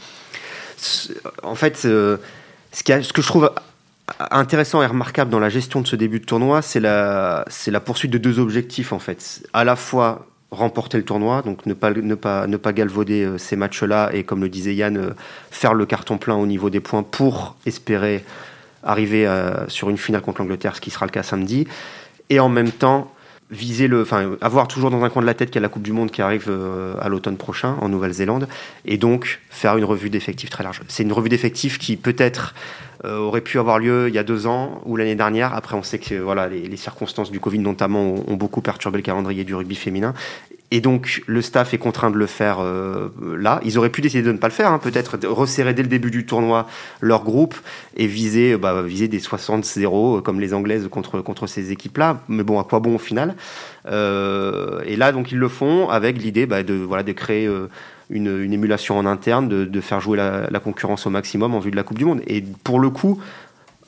En 1.43 1.55
fait, 1.55 1.87
ce, 2.71 2.83
que 2.83 3.21
je 3.21 3.27
trouve 3.27 3.51
intéressant 4.31 4.81
et 4.81 4.85
remarquable 4.85 5.29
dans 5.29 5.39
la 5.39 5.49
gestion 5.49 5.81
de 5.81 5.87
ce 5.87 5.95
début 5.95 6.19
de 6.19 6.25
tournoi, 6.25 6.61
c'est 6.61 6.79
la, 6.79 7.45
poursuite 7.83 8.11
de 8.11 8.17
deux 8.17 8.39
objectifs 8.39 8.93
en 8.93 8.99
fait. 8.99 9.43
À 9.53 9.63
la 9.63 9.75
fois 9.75 10.25
remporter 10.51 10.97
le 10.97 11.05
tournoi, 11.05 11.41
donc 11.43 11.65
ne 11.65 11.73
pas, 11.73 11.91
ne 11.91 12.15
pas, 12.15 12.45
ne 12.45 12.57
pas 12.57 12.73
galvauder 12.73 13.23
euh, 13.23 13.37
ces 13.37 13.55
matchs-là 13.55 14.09
et 14.11 14.25
comme 14.25 14.41
le 14.41 14.49
disait 14.49 14.75
Yann, 14.75 14.97
euh, 14.97 15.11
faire 15.49 15.73
le 15.73 15.85
carton 15.85 16.17
plein 16.17 16.35
au 16.35 16.45
niveau 16.45 16.69
des 16.69 16.81
points 16.81 17.03
pour 17.03 17.55
espérer 17.65 18.25
arriver 18.83 19.25
euh, 19.25 19.65
sur 19.69 19.89
une 19.89 19.97
finale 19.97 20.21
contre 20.21 20.41
l'Angleterre, 20.41 20.75
ce 20.75 20.81
qui 20.81 20.89
sera 20.89 21.05
le 21.05 21.11
cas 21.11 21.23
samedi. 21.23 21.67
Et 22.29 22.41
en 22.41 22.49
même 22.49 22.71
temps, 22.71 23.13
viser 23.51 23.87
le, 23.87 24.01
enfin, 24.01 24.31
avoir 24.41 24.67
toujours 24.67 24.89
dans 24.89 25.03
un 25.03 25.09
coin 25.09 25.21
de 25.21 25.27
la 25.27 25.33
tête 25.33 25.49
qu'il 25.49 25.55
y 25.55 25.59
a 25.59 25.61
la 25.61 25.69
Coupe 25.69 25.83
du 25.83 25.91
Monde 25.91 26.09
qui 26.09 26.21
arrive 26.21 26.47
euh, 26.49 26.95
à 26.99 27.09
l'automne 27.09 27.37
prochain 27.37 27.75
en 27.81 27.89
Nouvelle-Zélande, 27.89 28.47
et 28.85 28.97
donc 28.97 29.41
faire 29.49 29.77
une 29.77 29.83
revue 29.83 30.09
d'effectifs 30.09 30.49
très 30.49 30.63
large. 30.63 30.81
C'est 30.87 31.03
une 31.03 31.11
revue 31.11 31.29
d'effectifs 31.29 31.77
qui 31.77 31.97
peut-être 31.97 32.55
euh, 33.03 33.17
aurait 33.17 33.41
pu 33.41 33.59
avoir 33.59 33.79
lieu 33.79 34.07
il 34.07 34.13
y 34.13 34.19
a 34.19 34.23
deux 34.23 34.47
ans 34.47 34.81
ou 34.85 34.95
l'année 34.95 35.15
dernière. 35.15 35.53
Après, 35.53 35.75
on 35.75 35.83
sait 35.83 35.99
que 35.99 36.15
voilà, 36.15 36.47
les, 36.47 36.77
circonstances 36.77 37.31
du 37.31 37.39
Covid 37.39 37.59
notamment 37.59 38.15
ont, 38.27 38.35
beaucoup 38.35 38.61
perturbé 38.61 38.97
le 38.97 39.03
calendrier 39.03 39.43
du 39.43 39.53
rugby 39.53 39.75
féminin, 39.75 40.13
et 40.73 40.79
donc, 40.79 41.21
le 41.27 41.41
staff 41.41 41.73
est 41.73 41.77
contraint 41.77 42.11
de 42.11 42.17
le 42.17 42.25
faire 42.25 42.59
euh, 42.61 43.09
là. 43.37 43.59
Ils 43.65 43.77
auraient 43.77 43.89
pu 43.89 43.99
décider 43.99 44.23
de 44.23 44.31
ne 44.31 44.37
pas 44.37 44.47
le 44.47 44.53
faire, 44.53 44.71
hein, 44.71 44.79
peut-être 44.79 45.19
resserrer 45.27 45.73
dès 45.73 45.81
le 45.81 45.89
début 45.89 46.11
du 46.11 46.25
tournoi 46.25 46.65
leur 47.01 47.25
groupe 47.25 47.55
et 47.97 48.07
viser, 48.07 48.55
bah, 48.55 48.81
viser 48.81 49.09
des 49.09 49.19
60-0 49.19 50.17
euh, 50.17 50.21
comme 50.21 50.39
les 50.39 50.53
Anglaises 50.53 50.87
contre, 50.89 51.19
contre 51.19 51.45
ces 51.45 51.73
équipes-là. 51.73 52.21
Mais 52.29 52.43
bon, 52.43 52.57
à 52.57 52.63
quoi 52.63 52.79
bon 52.79 52.95
au 52.95 52.99
final? 52.99 53.35
Euh, 53.87 54.81
Et 54.85 54.95
là, 54.95 55.11
donc, 55.11 55.33
ils 55.33 55.37
le 55.37 55.49
font 55.49 55.89
avec 55.89 56.17
l'idée 56.17 56.45
bah, 56.45 56.63
de, 56.63 56.73
voilà, 56.75 57.03
de 57.03 57.11
créer 57.11 57.49
une, 58.09 58.41
une, 58.41 58.53
émulation 58.53 58.97
en 58.97 59.05
interne, 59.05 59.49
de, 59.49 59.65
de 59.65 59.81
faire 59.81 59.99
jouer 59.99 60.15
la, 60.15 60.47
la, 60.49 60.59
concurrence 60.61 61.05
au 61.05 61.09
maximum 61.09 61.53
en 61.53 61.59
vue 61.59 61.71
de 61.71 61.75
la 61.75 61.83
Coupe 61.83 61.97
du 61.97 62.05
Monde. 62.05 62.21
Et 62.27 62.45
pour 62.63 62.79
le 62.79 62.89
coup, 62.89 63.19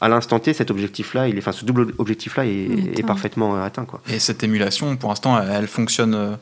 à 0.02 0.10
l'instant 0.10 0.38
T, 0.40 0.52
cet 0.52 0.70
objectif-là, 0.70 1.30
il 1.30 1.38
est, 1.38 1.40
enfin, 1.40 1.54
ce 1.54 1.64
double 1.64 1.94
objectif-là 1.98 2.46
est, 2.46 3.00
est, 3.00 3.08
parfaitement 3.08 3.56
atteint. 3.56 3.86
Quoi. 3.86 4.02
Et 4.10 4.20
cette 4.20 4.44
émulation, 4.44 4.98
pour 4.98 5.12
l'instant, 5.12 5.42
elle 5.42 5.68
fonctionne 5.68 6.38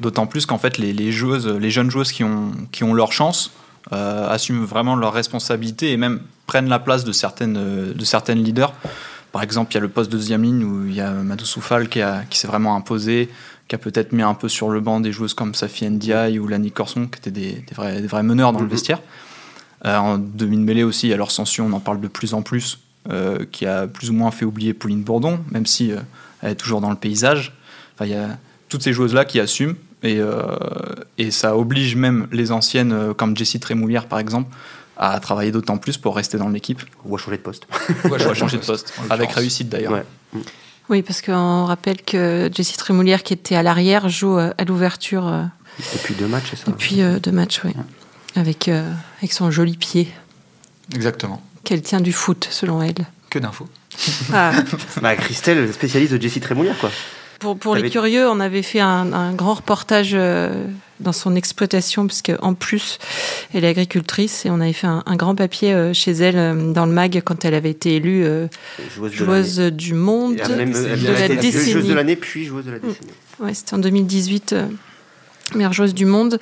D'autant 0.00 0.26
plus 0.26 0.46
qu'en 0.46 0.58
fait, 0.58 0.78
les, 0.78 1.12
joueuses, 1.12 1.46
les 1.46 1.70
jeunes 1.70 1.90
joueuses 1.90 2.12
qui 2.12 2.24
ont, 2.24 2.52
qui 2.72 2.82
ont 2.84 2.94
leur 2.94 3.12
chance 3.12 3.52
euh, 3.92 4.28
assument 4.28 4.64
vraiment 4.64 4.96
leurs 4.96 5.12
responsabilités 5.12 5.92
et 5.92 5.96
même 5.96 6.20
prennent 6.46 6.68
la 6.68 6.78
place 6.78 7.04
de 7.04 7.12
certaines, 7.12 7.92
de 7.92 8.04
certaines 8.04 8.42
leaders. 8.42 8.72
Par 9.30 9.42
exemple, 9.42 9.72
il 9.72 9.74
y 9.74 9.78
a 9.78 9.80
le 9.80 9.88
poste 9.88 10.10
de 10.10 10.16
deuxième 10.16 10.42
ligne 10.42 10.64
où 10.64 10.86
il 10.86 10.94
y 10.94 11.00
a 11.00 11.10
Madou 11.10 11.44
Soufal 11.44 11.88
qui, 11.88 12.00
qui 12.30 12.38
s'est 12.38 12.46
vraiment 12.46 12.76
imposé, 12.76 13.28
qui 13.68 13.74
a 13.74 13.78
peut-être 13.78 14.12
mis 14.12 14.22
un 14.22 14.34
peu 14.34 14.48
sur 14.48 14.68
le 14.68 14.80
banc 14.80 15.00
des 15.00 15.12
joueuses 15.12 15.34
comme 15.34 15.54
Safi 15.54 15.88
Ndiaye 15.88 16.38
ou 16.38 16.46
Lani 16.46 16.70
Corson, 16.70 17.06
qui 17.06 17.18
étaient 17.18 17.30
des, 17.30 17.64
vrais, 17.74 18.00
des 18.00 18.06
vrais, 18.06 18.22
meneurs 18.22 18.52
dans 18.52 18.60
le 18.60 18.66
mhm. 18.66 18.70
vestiaire. 18.70 19.00
Euh, 19.84 19.96
en 19.96 20.18
demi-mêlée 20.18 20.84
aussi, 20.84 21.12
à 21.12 21.16
leur 21.16 21.30
Sansion, 21.30 21.66
on 21.66 21.72
en 21.72 21.80
parle 21.80 22.00
de 22.00 22.08
plus 22.08 22.34
en 22.34 22.42
plus, 22.42 22.78
euh, 23.10 23.44
qui 23.50 23.66
a 23.66 23.86
plus 23.86 24.10
ou 24.10 24.12
moins 24.12 24.30
fait 24.30 24.44
oublier 24.44 24.72
Pauline 24.72 25.02
Bourdon, 25.02 25.40
même 25.50 25.66
si 25.66 25.92
elle 26.42 26.52
est 26.52 26.54
toujours 26.54 26.80
dans 26.80 26.90
le 26.90 26.96
paysage. 26.96 27.52
Enfin, 27.94 28.06
il 28.06 28.12
y 28.12 28.14
a 28.14 28.38
toutes 28.74 28.82
ces 28.82 28.92
joueuses-là 28.92 29.24
qui 29.24 29.38
assument. 29.38 29.76
Et, 30.02 30.18
euh, 30.18 30.42
et, 31.16 31.30
ça 31.30 31.56
oblige 31.56 31.94
même 31.94 32.26
les 32.32 32.50
anciennes, 32.50 32.92
euh, 32.92 33.14
comme 33.14 33.36
Jessie 33.36 33.60
Trémoulière 33.60 34.08
par 34.08 34.18
exemple, 34.18 34.50
à 34.96 35.20
travailler 35.20 35.52
d'autant 35.52 35.78
plus 35.78 35.96
pour 35.96 36.16
rester 36.16 36.38
dans 36.38 36.48
l'équipe. 36.48 36.82
Ou 37.04 37.14
à 37.14 37.18
changer 37.18 37.36
de 37.36 37.42
poste. 37.42 37.68
Ou 38.10 38.14
à 38.14 38.34
changer 38.34 38.58
de 38.58 38.64
poste, 38.64 38.92
avec 39.10 39.30
réussite 39.30 39.68
d'ailleurs. 39.68 40.02
Oui, 40.88 41.02
parce 41.02 41.22
qu'on 41.22 41.66
rappelle 41.66 42.02
que 42.02 42.50
Jessie 42.52 42.76
Trémoulière, 42.76 43.22
qui 43.22 43.32
était 43.32 43.54
à 43.54 43.62
l'arrière, 43.62 44.08
joue 44.08 44.38
euh, 44.38 44.50
à 44.58 44.64
l'ouverture. 44.64 45.32
Depuis 45.92 46.14
deux 46.14 46.26
matchs, 46.26 46.46
c'est 46.50 46.56
ça 46.56 46.72
Depuis 46.72 47.00
deux 47.22 47.32
matchs, 47.32 47.60
oui. 47.64 47.74
Avec, 48.34 48.68
avec 48.68 49.32
son 49.32 49.52
joli 49.52 49.76
pied. 49.76 50.12
Exactement. 50.92 51.40
Qu'elle 51.62 51.82
tient 51.82 52.00
du 52.00 52.12
foot, 52.12 52.48
selon 52.50 52.82
elle. 52.82 53.06
Que 53.30 53.38
d'infos. 53.38 53.68
Ah. 54.32 54.52
bah, 55.00 55.14
Christelle, 55.14 55.72
spécialiste 55.72 56.14
de 56.14 56.20
Jessie 56.20 56.40
Trémoulière, 56.40 56.76
quoi. 56.78 56.90
Pour, 57.38 57.76
les 57.76 57.90
curieux, 57.90 58.28
on 58.28 58.40
avait 58.40 58.62
fait 58.62 58.80
un, 58.80 59.32
grand 59.32 59.54
reportage 59.54 60.12
euh, 60.14 60.64
dans 61.00 61.12
son 61.12 61.34
exploitation, 61.34 62.06
puisqu'en 62.06 62.54
plus, 62.54 62.98
elle 63.52 63.64
est 63.64 63.68
agricultrice, 63.68 64.46
et 64.46 64.50
on 64.50 64.60
avait 64.60 64.72
fait 64.72 64.86
un, 64.86 65.16
grand 65.16 65.34
papier 65.34 65.72
euh, 65.72 65.92
chez 65.92 66.12
elle 66.12 66.36
euh, 66.36 66.72
dans 66.72 66.86
le 66.86 66.92
MAG 66.92 67.20
quand 67.24 67.44
elle 67.44 67.54
avait 67.54 67.70
été 67.70 67.96
élue 67.96 68.26
joueuse, 68.96 69.58
du 69.58 69.94
monde, 69.94 70.36
de 70.36 70.54
la 70.54 71.28
décennie. 71.36 71.72
Joueuse 71.72 71.88
de 71.88 71.94
l'année, 71.94 72.16
puis 72.16 72.44
joueuse 72.44 72.64
de 72.64 72.72
la 72.72 72.78
décennie. 72.78 73.12
Ouais, 73.40 73.54
c'était 73.54 73.74
en 73.74 73.78
2018, 73.78 74.54
meilleure 75.54 75.72
joueuse 75.72 75.94
du 75.94 76.06
monde. 76.06 76.38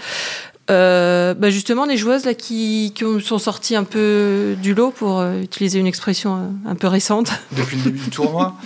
Euh, 0.72 1.34
bah 1.34 1.50
justement, 1.50 1.86
des 1.86 1.98
joueuses 1.98 2.24
là, 2.24 2.34
qui, 2.34 2.94
sont 3.22 3.38
sorties 3.38 3.76
un 3.76 3.84
peu 3.84 4.56
du 4.62 4.74
lot, 4.74 4.90
pour 4.90 5.20
euh, 5.20 5.40
utiliser 5.40 5.78
une 5.78 5.86
expression 5.86 6.36
euh, 6.36 6.70
un 6.70 6.74
peu 6.74 6.86
récente. 6.86 7.30
Depuis 7.52 7.76
le 7.76 7.82
début 7.82 7.98
du 7.98 8.10
tournoi, 8.10 8.56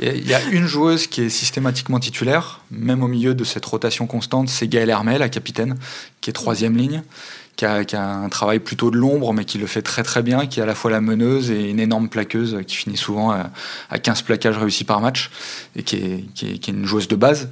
il 0.00 0.26
y 0.26 0.32
a 0.32 0.42
une 0.50 0.66
joueuse 0.66 1.06
qui 1.06 1.22
est 1.22 1.28
systématiquement 1.28 2.00
titulaire, 2.00 2.60
même 2.70 3.02
au 3.02 3.08
milieu 3.08 3.34
de 3.34 3.44
cette 3.44 3.66
rotation 3.66 4.06
constante, 4.06 4.48
c'est 4.48 4.68
Gaëlle 4.68 4.88
Hermel, 4.88 5.18
la 5.18 5.28
capitaine, 5.28 5.76
qui 6.22 6.30
est 6.30 6.32
troisième 6.32 6.76
ligne, 6.76 7.02
qui 7.56 7.66
a, 7.66 7.84
un 8.00 8.28
travail 8.30 8.58
plutôt 8.58 8.90
de 8.90 8.96
l'ombre, 8.96 9.34
mais 9.34 9.44
qui 9.44 9.58
le 9.58 9.66
fait 9.66 9.82
très 9.82 10.02
très 10.02 10.22
bien, 10.22 10.46
qui 10.46 10.60
est 10.60 10.62
à 10.62 10.66
la 10.66 10.74
fois 10.74 10.90
la 10.90 11.02
meneuse 11.02 11.50
et 11.50 11.68
une 11.68 11.78
énorme 11.78 12.08
plaqueuse, 12.08 12.60
qui 12.66 12.76
finit 12.76 12.96
souvent 12.96 13.32
à, 13.90 13.98
15 13.98 14.22
plaquages 14.22 14.56
réussis 14.56 14.84
par 14.84 15.02
match, 15.02 15.30
et 15.76 15.82
qui 15.82 15.96
est 16.42 16.68
une 16.68 16.86
joueuse 16.86 17.08
de 17.08 17.16
base. 17.16 17.50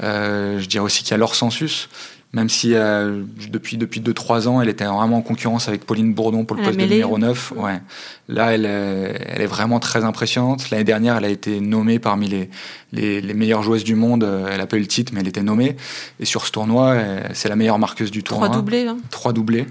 je 0.00 0.66
dirais 0.66 0.84
aussi 0.84 1.02
qu'il 1.02 1.10
y 1.10 1.14
a 1.14 1.18
Laure 1.18 1.34
Sensus, 1.34 1.90
même 2.34 2.48
si 2.48 2.74
euh, 2.74 3.22
depuis 3.50 3.76
depuis 3.76 4.00
2-3 4.00 4.48
ans, 4.48 4.60
elle 4.60 4.68
était 4.68 4.84
vraiment 4.84 5.18
en 5.18 5.22
concurrence 5.22 5.68
avec 5.68 5.86
Pauline 5.86 6.12
Bourdon 6.12 6.44
pour 6.44 6.56
le 6.56 6.64
poste 6.64 6.76
de 6.78 6.84
numéro 6.84 7.16
9. 7.16 7.52
Ouais. 7.56 7.80
Là, 8.28 8.52
elle, 8.52 8.66
elle 8.66 9.40
est 9.40 9.46
vraiment 9.46 9.78
très 9.78 10.04
impressionnante. 10.04 10.70
L'année 10.70 10.84
dernière, 10.84 11.16
elle 11.16 11.24
a 11.24 11.28
été 11.28 11.60
nommée 11.60 12.00
parmi 12.00 12.28
les, 12.28 12.50
les, 12.92 13.20
les, 13.20 13.34
meilleures 13.34 13.62
joueuses 13.62 13.84
du 13.84 13.94
monde. 13.94 14.28
Elle 14.50 14.58
n'a 14.58 14.66
pas 14.66 14.76
eu 14.76 14.80
le 14.80 14.86
titre, 14.86 15.12
mais 15.14 15.20
elle 15.20 15.28
était 15.28 15.42
nommée. 15.42 15.76
Et 16.18 16.24
sur 16.24 16.44
ce 16.44 16.50
tournoi, 16.50 16.96
c'est 17.34 17.48
la 17.48 17.56
meilleure 17.56 17.78
marqueuse 17.78 18.10
du 18.10 18.24
tournoi. 18.24 18.48
Trois 18.48 18.58
doublés. 18.58 18.86
Hein. 18.88 18.96
Trois 19.10 19.32
doublés. 19.32 19.66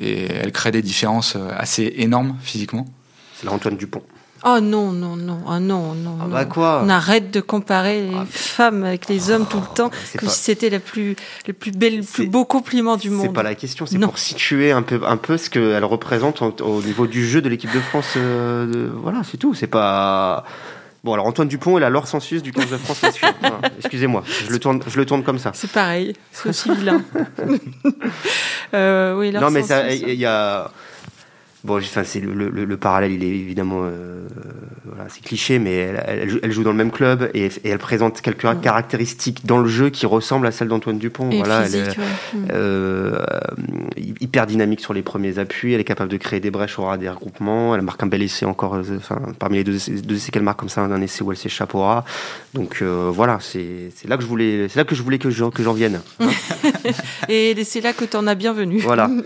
Et 0.00 0.24
elle 0.24 0.50
crée 0.50 0.72
des 0.72 0.82
différences 0.82 1.36
assez 1.56 1.94
énormes 1.98 2.36
physiquement. 2.42 2.86
C'est 3.36 3.46
la 3.46 3.52
Antoine 3.52 3.76
Dupont. 3.76 4.02
Oh 4.44 4.58
non, 4.60 4.90
non, 4.92 5.14
non, 5.16 5.38
oh 5.46 5.58
non, 5.60 5.94
non. 5.94 6.16
Ah 6.20 6.24
non. 6.24 6.28
bah 6.32 6.44
quoi 6.46 6.82
On 6.84 6.88
arrête 6.88 7.30
de 7.30 7.40
comparer 7.40 8.02
les 8.02 8.16
Ah. 8.16 8.26
femmes 8.28 8.82
avec 8.84 9.08
les 9.08 9.30
hommes 9.30 9.46
tout 9.48 9.60
le 9.60 9.74
temps, 9.74 9.90
c'est 10.04 10.18
comme 10.18 10.28
pas- 10.28 10.34
si 10.34 10.42
c'était 10.42 10.78
plus, 10.80 11.14
le 11.46 11.52
plus 11.52 11.70
le 11.70 11.78
plus 11.78 12.02
C'est- 12.04 12.26
beau 12.26 12.44
compliment 12.44 12.96
du 12.96 13.10
monde. 13.10 13.26
C'est 13.26 13.32
pas 13.32 13.44
la 13.44 13.54
question, 13.54 13.86
c'est 13.86 13.98
pour 13.98 14.18
situer 14.18 14.72
un 14.72 14.82
peu, 14.82 15.00
un 15.06 15.16
peu 15.16 15.36
ce 15.36 15.48
qu'elle 15.48 15.84
représente 15.84 16.42
au, 16.42 16.54
au 16.60 16.82
niveau 16.82 17.06
du 17.06 17.26
jeu 17.26 17.40
de 17.40 17.48
l'équipe 17.48 17.72
de 17.72 17.80
France. 17.80 18.14
euh, 18.16 18.66
de- 18.66 18.90
voilà, 18.94 19.22
c'est 19.22 19.36
tout. 19.36 19.54
C'est 19.54 19.66
pas. 19.68 20.44
Bon, 21.04 21.14
alors 21.14 21.26
Antoine 21.26 21.48
Dupont 21.48 21.76
est 21.78 21.80
la 21.80 21.90
Laure 21.90 22.06
Sensus 22.06 22.42
du 22.42 22.52
15 22.52 22.70
de 22.70 22.76
France. 22.78 23.00
Voilà, 23.40 23.58
Excusez-moi, 23.78 24.22
je 24.46 24.50
le 24.52 24.58
tourne, 24.60 24.80
je 24.86 24.96
le 24.96 25.04
tourne 25.06 25.22
comme 25.24 25.38
ça. 25.38 25.50
C'est 25.54 25.70
pareil, 25.70 26.14
c'est 26.32 26.48
aussi 26.50 26.72
vilain. 26.74 27.02
euh, 28.74 29.18
oui, 29.18 29.30
leur 29.30 29.42
non, 29.42 29.50
mais 29.50 29.62
sensus. 29.62 30.00
il 30.06 30.14
y 30.14 30.26
a. 30.26 30.70
Bon, 31.64 31.76
enfin, 31.78 32.02
c'est 32.02 32.18
le, 32.18 32.32
le- 32.34 32.64
le 32.64 32.76
parallèle, 32.76 33.12
il 33.12 33.22
est 33.22 33.28
évidemment, 33.28 33.82
euh, 33.84 34.26
voilà, 34.84 35.08
c'est 35.08 35.22
cliché, 35.22 35.60
mais 35.60 35.76
elle, 35.76 36.02
elle 36.08 36.28
joue- 36.28 36.38
elle 36.42 36.50
joue 36.50 36.64
dans 36.64 36.72
le 36.72 36.76
même 36.76 36.90
club 36.90 37.30
et, 37.34 37.44
et 37.46 37.68
elle 37.68 37.78
présente 37.78 38.20
quelques 38.20 38.60
caractéristiques 38.60 39.46
dans 39.46 39.58
le 39.58 39.68
jeu 39.68 39.88
qui 39.90 40.04
ressemblent 40.06 40.48
à 40.48 40.50
celles 40.50 40.66
d'Antoine 40.66 40.98
Dupont. 40.98 41.30
Et 41.30 41.38
voilà, 41.38 41.60
elle 41.60 41.64
physique, 41.66 41.86
est- 41.86 41.98
ouais. 42.00 42.04
Mm. 42.40 42.48
euh, 42.52 43.24
hyper 44.20 44.46
dynamique 44.48 44.80
sur 44.80 44.92
les 44.92 45.02
premiers 45.02 45.38
appuis, 45.38 45.72
elle 45.72 45.80
est 45.80 45.84
capable 45.84 46.10
de 46.10 46.16
créer 46.16 46.40
des 46.40 46.50
brèches 46.50 46.80
au 46.80 46.84
ras 46.84 46.96
des 46.96 47.08
regroupements, 47.08 47.76
elle 47.76 47.82
marque 47.82 48.02
un 48.02 48.06
bel 48.08 48.22
essai 48.22 48.44
encore, 48.44 48.74
euh, 48.74 48.82
enfin, 48.96 49.20
parmi 49.38 49.58
les 49.58 49.64
deux 49.64 49.76
essais, 49.76 49.92
deux 49.92 50.16
essais 50.16 50.32
qu'elle 50.32 50.42
marque 50.42 50.58
comme 50.58 50.68
ça, 50.68 50.80
un 50.80 51.00
essai 51.00 51.22
où 51.22 51.30
elle 51.30 51.38
s'échappe 51.38 51.76
au 51.76 51.82
ras. 51.82 52.04
Donc 52.54 52.78
euh, 52.82 53.08
voilà, 53.14 53.38
c'est 53.40 53.92
là 54.08 54.16
que 54.16 54.22
je 54.24 54.28
voulais, 54.28 54.66
c'est 54.68 54.80
là 54.80 54.84
que 54.84 54.96
je 54.96 55.02
voulais 55.02 55.18
que 55.20 55.30
j'en 55.30 55.50
que 55.50 55.62
vienne. 55.74 56.00
Et 57.28 57.54
c'est 57.64 57.80
là 57.80 57.92
que 57.92 58.04
t'en 58.04 58.26
as 58.26 58.34
bienvenue. 58.34 58.78
Voilà. 58.80 59.08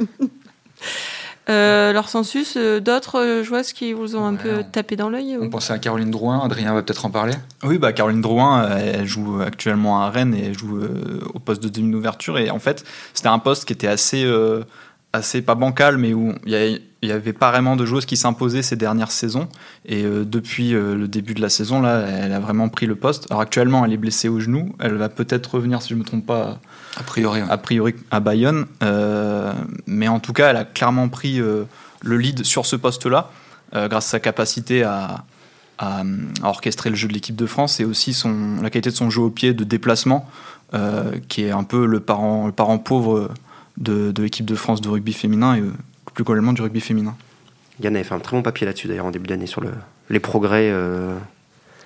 Euh, 1.49 1.93
leur 1.93 2.09
sensus, 2.09 2.55
euh, 2.57 2.81
d'autres 2.81 3.43
joueuses 3.45 3.73
qui 3.73 3.93
vous 3.93 4.17
ont 4.17 4.25
un 4.25 4.33
Ouais, 4.33 4.39
peu 4.43 4.55
on- 4.59 4.63
tapé 4.65 4.97
dans 4.97 5.09
l'œil 5.09 5.37
ou- 5.37 5.45
On 5.45 5.49
pensait 5.51 5.73
à 5.73 5.79
Caroline 5.79 6.11
Drouin, 6.11 6.41
Adrien 6.45 6.75
va 6.75 6.83
peut-être 6.83 7.07
en 7.07 7.11
parler. 7.11 7.35
Oui, 7.63 7.79
bah 7.79 7.93
Caroline 7.93 8.21
Drouin, 8.21 8.65
euh, 8.65 8.93
elle 9.01 9.07
joue 9.07 9.41
actuellement 9.41 10.03
à 10.03 10.11
Rennes 10.11 10.35
et 10.35 10.47
elle 10.47 10.59
joue 10.59 10.79
euh, 10.79 11.21
au 11.35 11.39
poste 11.39 11.63
de 11.63 11.69
demi 11.69 11.93
d'ouverture. 11.93 12.37
Et 12.39 12.51
en 12.51 12.59
fait, 12.59 12.85
c'était 13.15 13.29
un 13.29 13.39
poste 13.39 13.65
qui 13.65 13.73
était 13.73 13.87
assez, 13.87 14.25
euh, 14.25 14.65
assez 15.13 15.41
pas 15.41 15.55
bancal, 15.55 15.99
mais 15.99 16.13
où 16.15 16.35
il 16.47 16.53
y, 16.53 16.57
a- 16.57 16.79
il 17.07 17.11
y 17.11 17.13
avait 17.13 17.33
pas 17.33 17.53
vraiment 17.53 17.77
de 17.77 17.87
joueuses 17.87 18.05
qui 18.05 18.17
s'imposaient 18.17 18.63
ces 18.63 18.75
dernières 18.75 19.13
saisons. 19.13 19.49
Et 19.85 20.05
euh, 20.05 20.25
depuis 20.25 20.75
euh, 20.75 20.97
le 20.97 21.07
début 21.07 21.35
de 21.35 21.41
la 21.41 21.49
saison, 21.49 21.81
là, 21.81 22.01
elle 22.01 22.33
a 22.33 22.41
vraiment 22.41 22.69
pris 22.69 22.87
le 22.87 22.97
poste. 22.97 23.27
Alors 23.31 23.41
actuellement, 23.41 23.85
elle 23.85 23.93
est 23.93 23.97
blessée 23.97 24.29
au 24.29 24.41
genou. 24.41 24.75
Elle 24.81 24.97
va 24.97 25.09
peut-être 25.09 25.55
revenir, 25.55 25.83
si 25.83 25.91
je 25.91 25.95
me 25.95 26.03
trompe 26.03 26.27
pas, 26.27 26.59
A 26.97 27.05
priori, 27.05 27.43
ouais. 27.43 27.49
a 27.49 27.59
priori 27.59 27.95
à 28.11 28.19
Bayonne. 28.19 28.67
Euh, 28.83 29.53
mais 29.87 30.09
en 30.09 30.19
tout 30.19 30.33
cas, 30.33 30.51
elle 30.51 30.57
a 30.57 30.65
clairement 30.65 31.09
pris 31.09 31.39
le 31.39 32.17
lead 32.17 32.45
sur 32.45 32.67
ce 32.67 32.75
poste-là, 32.75 33.31
grâce 33.73 34.07
à 34.07 34.11
sa 34.11 34.21
capacité 34.21 34.83
à, 34.83 35.25
à, 35.79 36.01
à 36.43 36.49
orchestrer 36.49 36.91
le 36.91 36.97
jeu 36.97 37.07
de 37.07 37.13
l'équipe 37.13 37.37
de 37.37 37.47
France 37.47 37.79
et 37.79 37.85
aussi 37.85 38.15
son, 38.15 38.57
la 38.63 38.71
qualité 38.71 38.91
de 38.91 38.97
son 38.97 39.11
jeu 39.11 39.21
au 39.23 39.31
pied 39.31 39.55
de 39.55 39.63
déplacement, 39.63 40.29
qui 41.29 41.45
est 41.45 41.53
un 41.53 41.65
peu 41.65 41.87
le 41.87 42.01
parent, 42.01 42.47
le 42.47 42.53
parent 42.53 42.79
pauvre 42.79 43.31
de, 43.79 44.11
de 44.11 44.23
l'équipe 44.23 44.47
de 44.47 44.57
France 44.57 44.81
de 44.81 44.89
rugby 44.89 45.13
féminin 45.13 45.55
et 45.57 45.63
plus 46.17 46.25
globalement 46.25 46.53
du 46.55 46.63
rugby 46.63 46.81
féminin. 46.81 47.15
Yann 47.81 47.95
avait 47.95 48.05
fait 48.05 48.15
un 48.15 48.19
très 48.19 48.37
bon 48.37 48.43
papier 48.43 48.67
là-dessus 48.67 48.89
d'ailleurs 48.89 49.05
en 49.07 49.11
début 49.11 49.29
d'année 49.29 49.47
sur 49.47 49.61
le, 49.61 49.71
les 50.09 50.19
progrès 50.19 50.71
euh, 50.73 51.15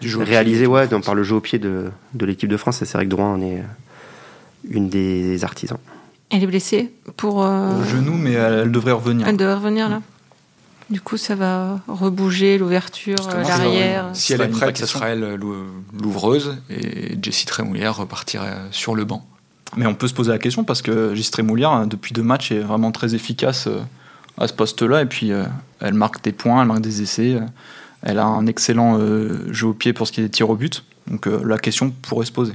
Du 0.01 0.17
réalisés 0.17 0.67
ouais, 0.67 0.87
dans- 0.87 1.01
par 1.01 1.15
le 1.17 1.25
jeu 1.25 1.35
au 1.35 1.41
pied 1.41 1.59
de, 1.59 1.91
de 2.15 2.27
l'équipe 2.27 2.49
de 2.49 2.57
France. 2.57 2.81
Et 2.81 2.85
c'est 2.87 2.97
vrai 2.97 3.05
que 3.07 3.11
Drouin 3.11 3.35
en 3.35 3.41
est 3.43 3.59
euh, 3.59 3.63
une 4.71 4.89
des 4.89 5.43
artisans. 5.45 5.79
Elle 6.31 6.45
est 6.45 6.47
blessée 6.47 6.93
pour. 7.17 7.43
euh, 7.45 7.81
Au 7.81 7.85
genou, 7.85 8.13
mais 8.13 8.33
elle, 8.35 8.53
elle 8.65 8.71
devrait 8.73 8.93
revenir. 8.93 9.27
Elle 9.27 9.37
devrait 9.37 9.55
revenir 9.55 9.89
là. 9.89 10.01
Du 10.91 11.01
coup, 11.01 11.17
ça 11.17 11.35
va 11.35 11.81
rebouger 11.89 12.57
l'ouverture, 12.59 13.29
euh, 13.35 13.43
l'arrière. 13.43 14.11
Si 14.13 14.33
elle 14.33 14.41
est 14.43 14.49
prête, 14.49 14.79
ce 14.79 14.87
sera 14.87 15.09
elle 15.09 15.35
l'ou- 15.35 15.67
l'ouvreuse 16.01 16.57
et 16.71 17.17
Jessie 17.21 17.47
Trémoulière 17.47 17.97
repartirait 17.97 18.57
sur 18.71 18.95
le 18.95 19.05
banc. 19.05 19.27
Mais 19.77 19.87
on 19.87 19.95
peut 19.95 20.09
se 20.09 20.15
poser 20.15 20.31
la 20.31 20.39
question 20.39 20.63
parce 20.65 20.83
que 20.83 21.15
Gistré 21.17 21.43
Mouliard, 21.43 21.87
depuis 21.89 22.13
deux 22.13 22.23
matchs, 22.25 22.51
est 22.53 22.59
vraiment 22.61 22.91
très 22.93 23.15
efficace 23.17 23.67
euh, 23.69 23.79
à 24.41 24.49
ce 24.49 24.53
poste-là. 24.53 25.03
Et 25.03 25.07
puis, 25.07 25.33
euh, 25.33 25.45
elle 25.81 25.95
marque 25.95 26.23
des 26.25 26.33
points, 26.33 26.63
elle 26.63 26.69
marque 26.69 26.81
des 26.81 27.03
essais. 27.03 27.35
euh, 27.35 27.41
Elle 28.03 28.19
a 28.19 28.25
un 28.25 28.47
excellent 28.47 28.99
euh, 28.99 29.47
jeu 29.53 29.69
au 29.69 29.75
pied 29.75 29.93
pour 29.93 30.07
ce 30.07 30.13
qui 30.13 30.21
est 30.21 30.25
des 30.25 30.31
tirs 30.31 30.51
au 30.51 30.57
but. 30.57 30.83
Donc, 31.09 31.27
la 31.27 31.59
question 31.59 31.91
pourrait 32.03 32.27
se 32.27 32.33
poser. 32.33 32.53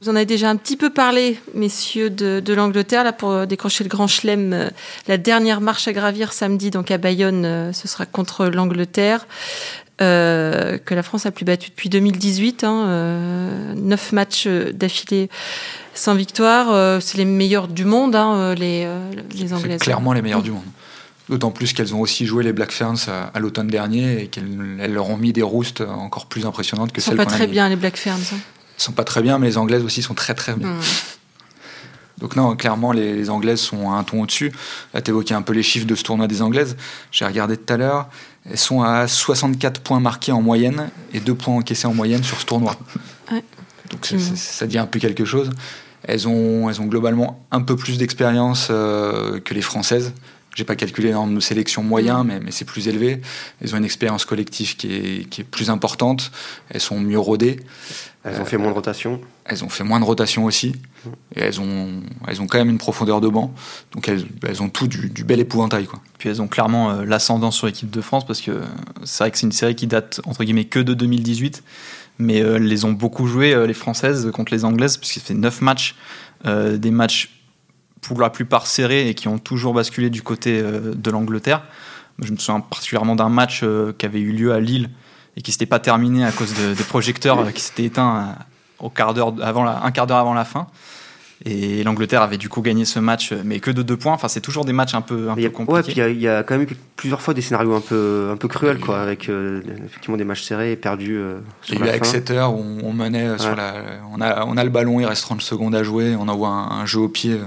Vous 0.00 0.08
en 0.08 0.16
avez 0.16 0.26
déjà 0.26 0.50
un 0.50 0.56
petit 0.56 0.76
peu 0.76 0.90
parlé, 0.90 1.38
messieurs 1.54 2.10
de, 2.10 2.40
de 2.40 2.54
l'Angleterre, 2.54 3.04
là 3.04 3.12
pour 3.12 3.46
décrocher 3.46 3.84
le 3.84 3.88
grand 3.88 4.08
chelem. 4.08 4.70
La 5.06 5.16
dernière 5.18 5.60
marche 5.60 5.86
à 5.86 5.92
gravir 5.92 6.32
samedi, 6.32 6.70
donc 6.72 6.90
à 6.90 6.98
Bayonne, 6.98 7.70
ce 7.72 7.86
sera 7.86 8.04
contre 8.04 8.46
l'Angleterre, 8.46 9.28
euh, 10.00 10.78
que 10.78 10.94
la 10.94 11.04
France 11.04 11.26
a 11.26 11.30
plus 11.30 11.44
battu 11.44 11.70
depuis 11.70 11.88
2018. 11.88 12.64
Hein, 12.64 12.84
euh, 12.88 13.74
neuf 13.76 14.10
matchs 14.10 14.48
d'affilée 14.48 15.30
sans 15.94 16.16
victoire. 16.16 16.72
euh, 16.72 16.98
C'est 16.98 17.18
les 17.18 17.24
meilleurs 17.24 17.68
du 17.68 17.84
monde, 17.84 18.16
hein, 18.16 18.54
les, 18.56 18.88
les 19.36 19.52
Anglaises. 19.54 19.78
clairement 19.80 20.12
les 20.12 20.22
meilleures 20.22 20.42
du 20.42 20.50
monde. 20.50 20.64
D'autant 21.28 21.50
plus 21.52 21.72
qu'elles 21.72 21.94
ont 21.94 22.00
aussi 22.00 22.26
joué 22.26 22.42
les 22.42 22.52
Black 22.52 22.72
Ferns 22.72 22.96
à, 23.08 23.30
à 23.34 23.38
l'automne 23.38 23.68
dernier 23.68 24.22
et 24.24 24.26
qu'elles 24.26 24.78
elles 24.80 24.92
leur 24.92 25.08
ont 25.08 25.16
mis 25.16 25.32
des 25.32 25.42
roustes 25.42 25.80
encore 25.80 26.26
plus 26.26 26.44
impressionnantes 26.46 26.92
que 26.92 27.00
sont 27.00 27.10
celles 27.10 27.16
pas 27.16 27.24
qu'on 27.24 27.30
a 27.30 27.34
très 27.34 27.46
mis. 27.46 27.52
bien, 27.52 27.68
les 27.68 27.76
Black 27.76 27.96
Ferns. 27.96 28.18
hein. 28.32 28.38
Elles 28.76 28.82
sont 28.82 28.92
pas 28.92 29.04
très 29.04 29.22
bien, 29.22 29.38
mais 29.38 29.46
les 29.46 29.56
Anglaises 29.58 29.84
aussi 29.84 30.02
sont 30.02 30.14
très 30.14 30.34
très 30.34 30.54
bien. 30.54 30.68
Hum. 30.68 30.80
Donc 32.18 32.36
non, 32.36 32.54
clairement, 32.56 32.92
les, 32.92 33.14
les 33.14 33.30
Anglaises 33.30 33.60
sont 33.60 33.90
un 33.92 34.02
ton 34.04 34.22
au-dessus. 34.22 34.52
Là, 34.94 35.02
tu 35.02 35.10
évoquais 35.10 35.34
un 35.34 35.42
peu 35.42 35.52
les 35.52 35.62
chiffres 35.62 35.86
de 35.86 35.94
ce 35.94 36.04
tournoi 36.04 36.28
des 36.28 36.40
Anglaises. 36.42 36.76
J'ai 37.10 37.24
regardé 37.24 37.56
tout 37.56 37.72
à 37.72 37.76
l'heure. 37.76 38.08
Elles 38.48 38.58
sont 38.58 38.82
à 38.82 39.08
64 39.08 39.80
points 39.80 39.98
marqués 40.00 40.30
en 40.32 40.40
moyenne 40.42 40.90
et 41.12 41.20
2 41.20 41.34
points 41.34 41.54
encaissés 41.56 41.86
en 41.86 41.94
moyenne 41.94 42.22
sur 42.22 42.40
ce 42.40 42.46
tournoi. 42.46 42.76
Ouais. 43.32 43.42
Donc 43.90 44.06
ça 44.36 44.66
dit 44.66 44.78
un 44.78 44.86
peu 44.86 44.98
quelque 45.00 45.24
chose. 45.24 45.50
Elles 46.04 46.26
ont, 46.28 46.68
elles 46.70 46.80
ont 46.80 46.86
globalement 46.86 47.44
un 47.50 47.60
peu 47.62 47.76
plus 47.76 47.98
d'expérience 47.98 48.68
euh, 48.70 49.40
que 49.40 49.54
les 49.54 49.62
Françaises. 49.62 50.12
J'ai 50.54 50.64
pas 50.64 50.76
calculé 50.76 51.08
le 51.08 51.14
nombre 51.14 51.34
de 51.34 51.40
sélections 51.40 51.82
moyen, 51.82 52.24
mais, 52.24 52.40
mais 52.40 52.50
c'est 52.50 52.64
plus 52.64 52.88
élevé. 52.88 53.20
Elles 53.60 53.74
ont 53.74 53.78
une 53.78 53.84
expérience 53.84 54.24
collective 54.24 54.76
qui 54.76 54.92
est, 54.92 55.28
qui 55.28 55.40
est 55.40 55.44
plus 55.44 55.70
importante. 55.70 56.30
Elles 56.68 56.80
sont 56.80 57.00
mieux 57.00 57.18
rodées. 57.18 57.60
Elles 58.24 58.40
ont 58.40 58.44
fait 58.44 58.58
moins 58.58 58.68
de 58.70 58.74
rotation. 58.74 59.20
Elles 59.44 59.64
ont 59.64 59.68
fait 59.68 59.82
moins 59.82 59.98
de 59.98 60.04
rotation 60.04 60.44
aussi. 60.44 60.74
Et 61.34 61.40
elles 61.40 61.60
ont, 61.60 62.02
elles 62.28 62.40
ont 62.40 62.46
quand 62.46 62.58
même 62.58 62.70
une 62.70 62.78
profondeur 62.78 63.20
de 63.20 63.28
banc. 63.28 63.52
Donc 63.92 64.08
elles, 64.08 64.26
elles 64.46 64.62
ont 64.62 64.68
tout 64.68 64.86
du, 64.86 65.08
du 65.08 65.24
bel 65.24 65.40
épouvantail. 65.40 65.86
Quoi. 65.86 66.00
Puis, 66.18 66.28
elles 66.28 66.40
ont 66.40 66.48
clairement 66.48 66.90
euh, 66.90 67.04
l'ascendant 67.04 67.50
sur 67.50 67.66
l'équipe 67.66 67.90
de 67.90 68.00
France 68.00 68.26
parce 68.26 68.40
que 68.40 68.50
euh, 68.52 68.60
c'est 69.04 69.24
vrai 69.24 69.30
que 69.30 69.38
c'est 69.38 69.46
une 69.46 69.52
série 69.52 69.74
qui 69.74 69.86
date, 69.86 70.20
entre 70.24 70.44
guillemets, 70.44 70.66
que 70.66 70.78
de 70.78 70.94
2018. 70.94 71.62
Mais 72.18 72.42
euh, 72.42 72.56
elles 72.56 72.66
les 72.66 72.84
ont 72.84 72.92
beaucoup 72.92 73.26
jouées, 73.26 73.54
euh, 73.54 73.66
les 73.66 73.74
Françaises, 73.74 74.30
contre 74.32 74.52
les 74.52 74.64
Anglaises, 74.64 74.96
puisqu'il 74.98 75.20
fait 75.20 75.34
neuf 75.34 75.60
matchs. 75.60 75.96
euh, 76.46 76.76
des 76.76 76.90
matchs 76.90 77.30
pour 78.02 78.20
la 78.20 78.28
plupart 78.30 78.66
serrés 78.66 79.08
et 79.08 79.14
qui 79.14 79.28
ont 79.28 79.38
toujours 79.38 79.72
basculé 79.74 80.10
du 80.10 80.22
côté 80.22 80.60
euh, 80.60 80.92
de 80.94 81.10
l'Angleterre. 81.10 81.62
Je 82.20 82.30
me 82.32 82.36
souviens 82.36 82.60
particulièrement 82.60 83.16
d'un 83.16 83.30
match 83.30 83.60
euh, 83.62 83.92
qui 83.96 84.04
avait 84.04 84.20
eu 84.20 84.32
lieu 84.32 84.52
à 84.52 84.60
Lille 84.60 84.90
et 85.36 85.40
qui 85.40 85.50
s'était 85.52 85.64
pas 85.66 85.78
terminé 85.78 86.24
à 86.26 86.30
cause 86.32 86.52
de- 86.54 86.74
des 86.74 86.84
projecteurs 86.84 87.38
euh, 87.38 87.50
qui 87.50 87.62
s'étaient 87.62 87.84
éteints 87.84 88.36
au 88.80 88.90
quart 88.90 89.14
d'heure 89.14 89.32
avant 89.42 89.66
un 89.66 89.90
quart 89.92 90.06
d'heure 90.06 90.18
avant 90.18 90.34
la 90.34 90.44
fin. 90.44 90.66
Et 91.44 91.82
l'Angleterre 91.84 92.22
avait 92.22 92.36
du 92.38 92.48
coup 92.48 92.62
gagné 92.62 92.84
ce 92.84 92.98
match, 92.98 93.32
mais 93.44 93.58
que 93.60 93.70
de 93.70 93.82
deux 93.82 93.96
points. 93.96 94.12
Enfin, 94.12 94.28
c'est 94.28 94.40
toujours 94.40 94.64
des 94.64 94.72
matchs 94.72 94.94
un 94.94 95.00
peu, 95.00 95.28
un 95.28 95.32
a- 95.32 95.34
peu 95.36 95.42
ouais, 95.42 95.50
compliqués. 95.50 95.82
puis 95.82 95.92
il 95.92 95.98
y, 95.98 96.02
a- 96.02 96.08
il 96.08 96.20
y 96.20 96.28
a 96.28 96.42
quand 96.42 96.56
même 96.56 96.62
eu 96.68 96.76
plusieurs 96.96 97.20
fois 97.20 97.34
des 97.34 97.40
scénarios 97.42 97.74
un 97.74 97.80
peu, 97.80 98.28
un 98.32 98.36
peu 98.36 98.48
cruels, 98.48 98.78
quoi, 98.78 99.00
avec 99.00 99.28
euh, 99.28 99.60
effectivement 99.86 100.16
des 100.16 100.24
matchs 100.24 100.42
serrés 100.42 100.72
et 100.72 100.76
perdus 100.76 101.16
euh, 101.18 101.38
Il 101.68 101.74
y 101.74 101.78
a 101.78 101.80
eu 101.80 101.84
la 101.86 101.92
fin. 101.92 101.96
Exeter 101.98 102.42
où 102.50 102.58
on, 102.58 102.78
on 102.88 102.92
menait 102.92 103.38
sur 103.38 103.54
la. 103.56 103.74
On 104.12 104.20
a, 104.20 104.44
on 104.46 104.56
a 104.56 104.64
le 104.64 104.70
ballon, 104.70 105.00
il 105.00 105.06
reste 105.06 105.22
30 105.22 105.42
secondes 105.42 105.74
à 105.74 105.82
jouer. 105.82 106.14
On 106.18 106.28
envoie 106.28 106.48
un, 106.48 106.80
un 106.80 106.86
jeu 106.86 107.00
au 107.00 107.08
pied 107.08 107.32
euh, 107.32 107.44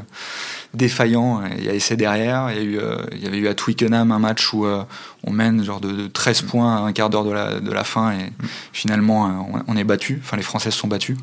défaillant. 0.75 1.43
et 1.45 1.55
Il 1.57 1.63
y 1.65 1.69
a 1.69 1.73
essai 1.73 1.95
derrière. 1.95 2.49
Il 2.51 2.57
y, 2.57 2.59
a 2.59 2.63
eu, 2.63 2.77
euh, 2.79 2.97
il 3.13 3.23
y 3.23 3.27
avait 3.27 3.37
eu 3.37 3.47
à 3.47 3.53
Twickenham 3.53 4.11
un 4.11 4.19
match 4.19 4.53
où 4.53 4.65
euh, 4.65 4.83
on 5.23 5.31
mène 5.31 5.63
genre 5.63 5.79
de, 5.79 5.91
de 5.91 6.07
13 6.07 6.41
points 6.43 6.75
à 6.77 6.79
un 6.81 6.93
quart 6.93 7.09
d'heure 7.09 7.23
de 7.25 7.31
la, 7.31 7.59
de 7.59 7.71
la 7.71 7.83
fin 7.83 8.11
et 8.11 8.31
finalement 8.73 9.27
euh, 9.27 9.59
on, 9.67 9.73
on 9.73 9.77
est 9.77 9.83
battu. 9.83 10.19
Enfin, 10.23 10.37
les 10.37 10.43
Françaises 10.43 10.73
sont 10.73 10.87
battues. 10.87 11.17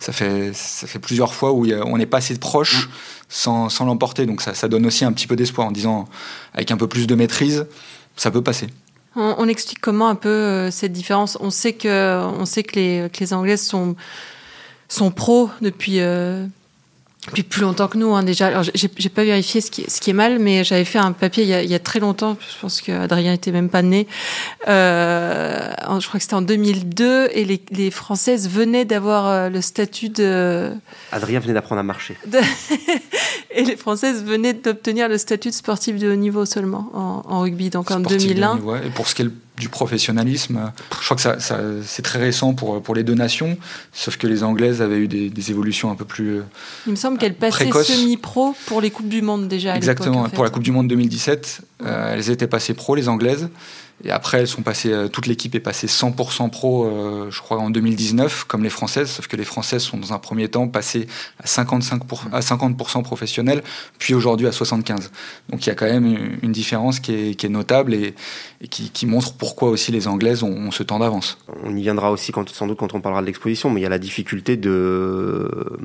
Ça 0.00 0.12
fait, 0.12 0.52
ça 0.54 0.86
fait 0.86 0.98
plusieurs 0.98 1.34
fois 1.34 1.52
où 1.52 1.64
a- 1.64 1.84
on 1.86 1.98
est 1.98 2.06
passé 2.06 2.36
proche 2.38 2.88
sans, 3.28 3.68
sans 3.68 3.84
l'emporter. 3.84 4.26
Donc 4.26 4.40
ça, 4.42 4.54
ça 4.54 4.68
donne 4.68 4.86
aussi 4.86 5.04
un 5.04 5.12
petit 5.12 5.26
peu 5.26 5.36
d'espoir 5.36 5.66
en 5.66 5.72
disant 5.72 6.06
avec 6.54 6.70
un 6.70 6.76
peu 6.76 6.86
plus 6.88 7.06
de 7.06 7.14
maîtrise, 7.14 7.66
ça 8.16 8.30
peut 8.30 8.42
passer. 8.42 8.68
On, 9.16 9.34
on 9.38 9.48
explique 9.48 9.80
comment 9.80 10.08
un 10.08 10.14
peu 10.14 10.28
euh, 10.28 10.70
cette 10.70 10.92
différence? 10.92 11.36
On 11.40 11.50
sait 11.50 11.72
que, 11.72 12.22
on 12.38 12.44
sait 12.44 12.62
que 12.62 12.76
les, 12.78 13.08
que 13.12 13.18
les 13.20 13.32
Anglaises 13.32 13.66
sont, 13.66 13.96
sont 14.88 15.10
pros 15.10 15.50
depuis, 15.60 16.00
euh, 16.00 16.46
depuis 17.28 17.42
plus 17.42 17.62
longtemps 17.62 17.88
que 17.88 17.96
nous. 17.98 18.14
hein, 18.14 18.22
déjà, 18.22 18.46
Alors, 18.48 18.64
j'ai 18.74 19.08
pas 19.08 19.24
vérifié 19.24 19.60
ce 19.60 19.70
qui, 19.70 19.84
ce 19.88 20.00
qui 20.00 20.10
est 20.10 20.14
mal, 20.14 20.38
mais 20.38 20.64
j'avais 20.64 20.84
fait 20.84 20.98
un 20.98 21.12
papier 21.12 21.44
il 21.44 21.48
y, 21.48 21.54
a, 21.54 21.62
il 21.62 21.70
y 21.70 21.74
a 21.74 21.78
très 21.78 22.00
longtemps. 22.00 22.36
Je 22.40 22.60
pense 22.60 22.80
qu'Adrien 22.80 23.32
était 23.32 23.52
même 23.52 23.68
pas 23.68 23.82
né. 23.82 24.06
Euh, 24.68 25.70
en- 25.86 26.00
je 26.00 26.06
crois 26.08 26.18
que 26.18 26.22
c'était 26.24 26.34
en 26.34 26.42
2002 26.42 27.28
et 27.32 27.44
les, 27.44 27.60
les 27.70 27.90
Françaises 27.90 28.48
venaient 28.48 28.84
d'avoir 28.84 29.26
euh, 29.26 29.48
le 29.48 29.60
statut 29.60 30.08
de, 30.08 30.70
Adrien 31.12 31.40
venait 31.40 31.54
d'apprendre 31.54 31.80
à 31.80 31.84
marcher. 31.84 32.16
de- 32.26 32.38
et 33.50 33.64
les 33.64 33.76
Françaises 33.76 34.24
venaient 34.24 34.52
d'obtenir 34.54 35.08
le 35.08 35.18
statut 35.18 35.48
de 35.48 35.54
sportif 35.54 35.96
de 35.96 36.10
haut 36.12 36.16
niveau 36.16 36.44
seulement 36.44 36.90
en, 36.94 37.22
en 37.28 37.40
rugby. 37.40 37.70
Donc 37.70 37.90
en 37.90 37.98
Sportif 38.00 38.22
de 38.28 38.34
2001. 38.34 38.54
niveau, 38.56 38.72
ouais. 38.72 38.86
Et 38.86 38.90
pour 38.90 39.08
ce 39.08 39.22
le 39.22 39.32
du 39.58 39.68
professionnalisme. 39.68 40.72
Je 41.00 41.04
crois 41.04 41.16
que 41.16 41.22
ça, 41.22 41.40
ça 41.40 41.60
c'est 41.84 42.02
très 42.02 42.18
récent 42.18 42.54
pour, 42.54 42.82
pour 42.82 42.94
les 42.94 43.04
deux 43.04 43.14
nations, 43.14 43.58
sauf 43.92 44.16
que 44.16 44.26
les 44.26 44.42
Anglaises 44.42 44.82
avaient 44.82 44.98
eu 44.98 45.08
des, 45.08 45.30
des 45.30 45.50
évolutions 45.50 45.90
un 45.90 45.94
peu 45.94 46.04
plus. 46.04 46.40
Il 46.86 46.92
me 46.92 46.96
semble 46.96 47.18
qu'elles 47.18 47.34
passaient 47.34 47.70
semi-pro 47.70 48.54
pour 48.66 48.80
les 48.80 48.90
Coupes 48.90 49.08
du 49.08 49.22
Monde 49.22 49.48
déjà. 49.48 49.76
Exactement, 49.76 50.20
en 50.20 50.24
fait. 50.24 50.34
pour 50.34 50.44
la 50.44 50.50
Coupe 50.50 50.62
du 50.62 50.72
Monde 50.72 50.88
2017, 50.88 51.60
euh, 51.82 52.14
elles 52.14 52.30
étaient 52.30 52.46
passées 52.46 52.74
pro, 52.74 52.94
les 52.94 53.08
Anglaises. 53.08 53.48
Et 54.04 54.10
après, 54.10 54.38
elles 54.38 54.48
sont 54.48 54.62
passées, 54.62 54.92
euh, 54.92 55.08
toute 55.08 55.26
l'équipe 55.26 55.54
est 55.56 55.60
passée 55.60 55.88
100% 55.88 56.50
pro, 56.50 56.84
euh, 56.84 57.30
je 57.30 57.40
crois, 57.40 57.58
en 57.58 57.68
2019, 57.68 58.44
comme 58.44 58.62
les 58.62 58.70
Françaises, 58.70 59.10
sauf 59.10 59.26
que 59.26 59.36
les 59.36 59.44
Françaises 59.44 59.82
sont 59.82 59.96
dans 59.96 60.12
un 60.12 60.18
premier 60.18 60.48
temps 60.48 60.68
passées 60.68 61.08
à 61.42 61.46
55 61.46 62.02
à 62.32 62.40
50% 62.40 63.02
professionnelles, 63.02 63.62
puis 63.98 64.14
aujourd'hui 64.14 64.46
à 64.46 64.52
75. 64.52 65.10
Donc 65.50 65.66
il 65.66 65.68
y 65.68 65.72
a 65.72 65.74
quand 65.74 65.86
même 65.86 66.38
une 66.42 66.52
différence 66.52 67.00
qui 67.00 67.12
est, 67.12 67.48
notable 67.48 67.94
et, 67.94 68.14
qui, 68.68 69.06
montre 69.06 69.32
pourquoi 69.32 69.70
aussi 69.70 69.90
les 69.90 70.06
Anglaises 70.06 70.42
ont, 70.42 70.70
ce 70.70 70.82
temps 70.82 70.98
d'avance. 70.98 71.38
On 71.64 71.74
y 71.76 71.82
viendra 71.82 72.12
aussi 72.12 72.30
quand, 72.30 72.48
sans 72.50 72.66
doute 72.66 72.78
quand 72.78 72.94
on 72.94 73.00
parlera 73.00 73.22
de 73.22 73.26
l'exposition, 73.26 73.70
mais 73.70 73.80
il 73.80 73.84
y 73.84 73.86
a 73.86 73.90
la 73.90 73.98
difficulté 73.98 74.56
de 74.56 75.78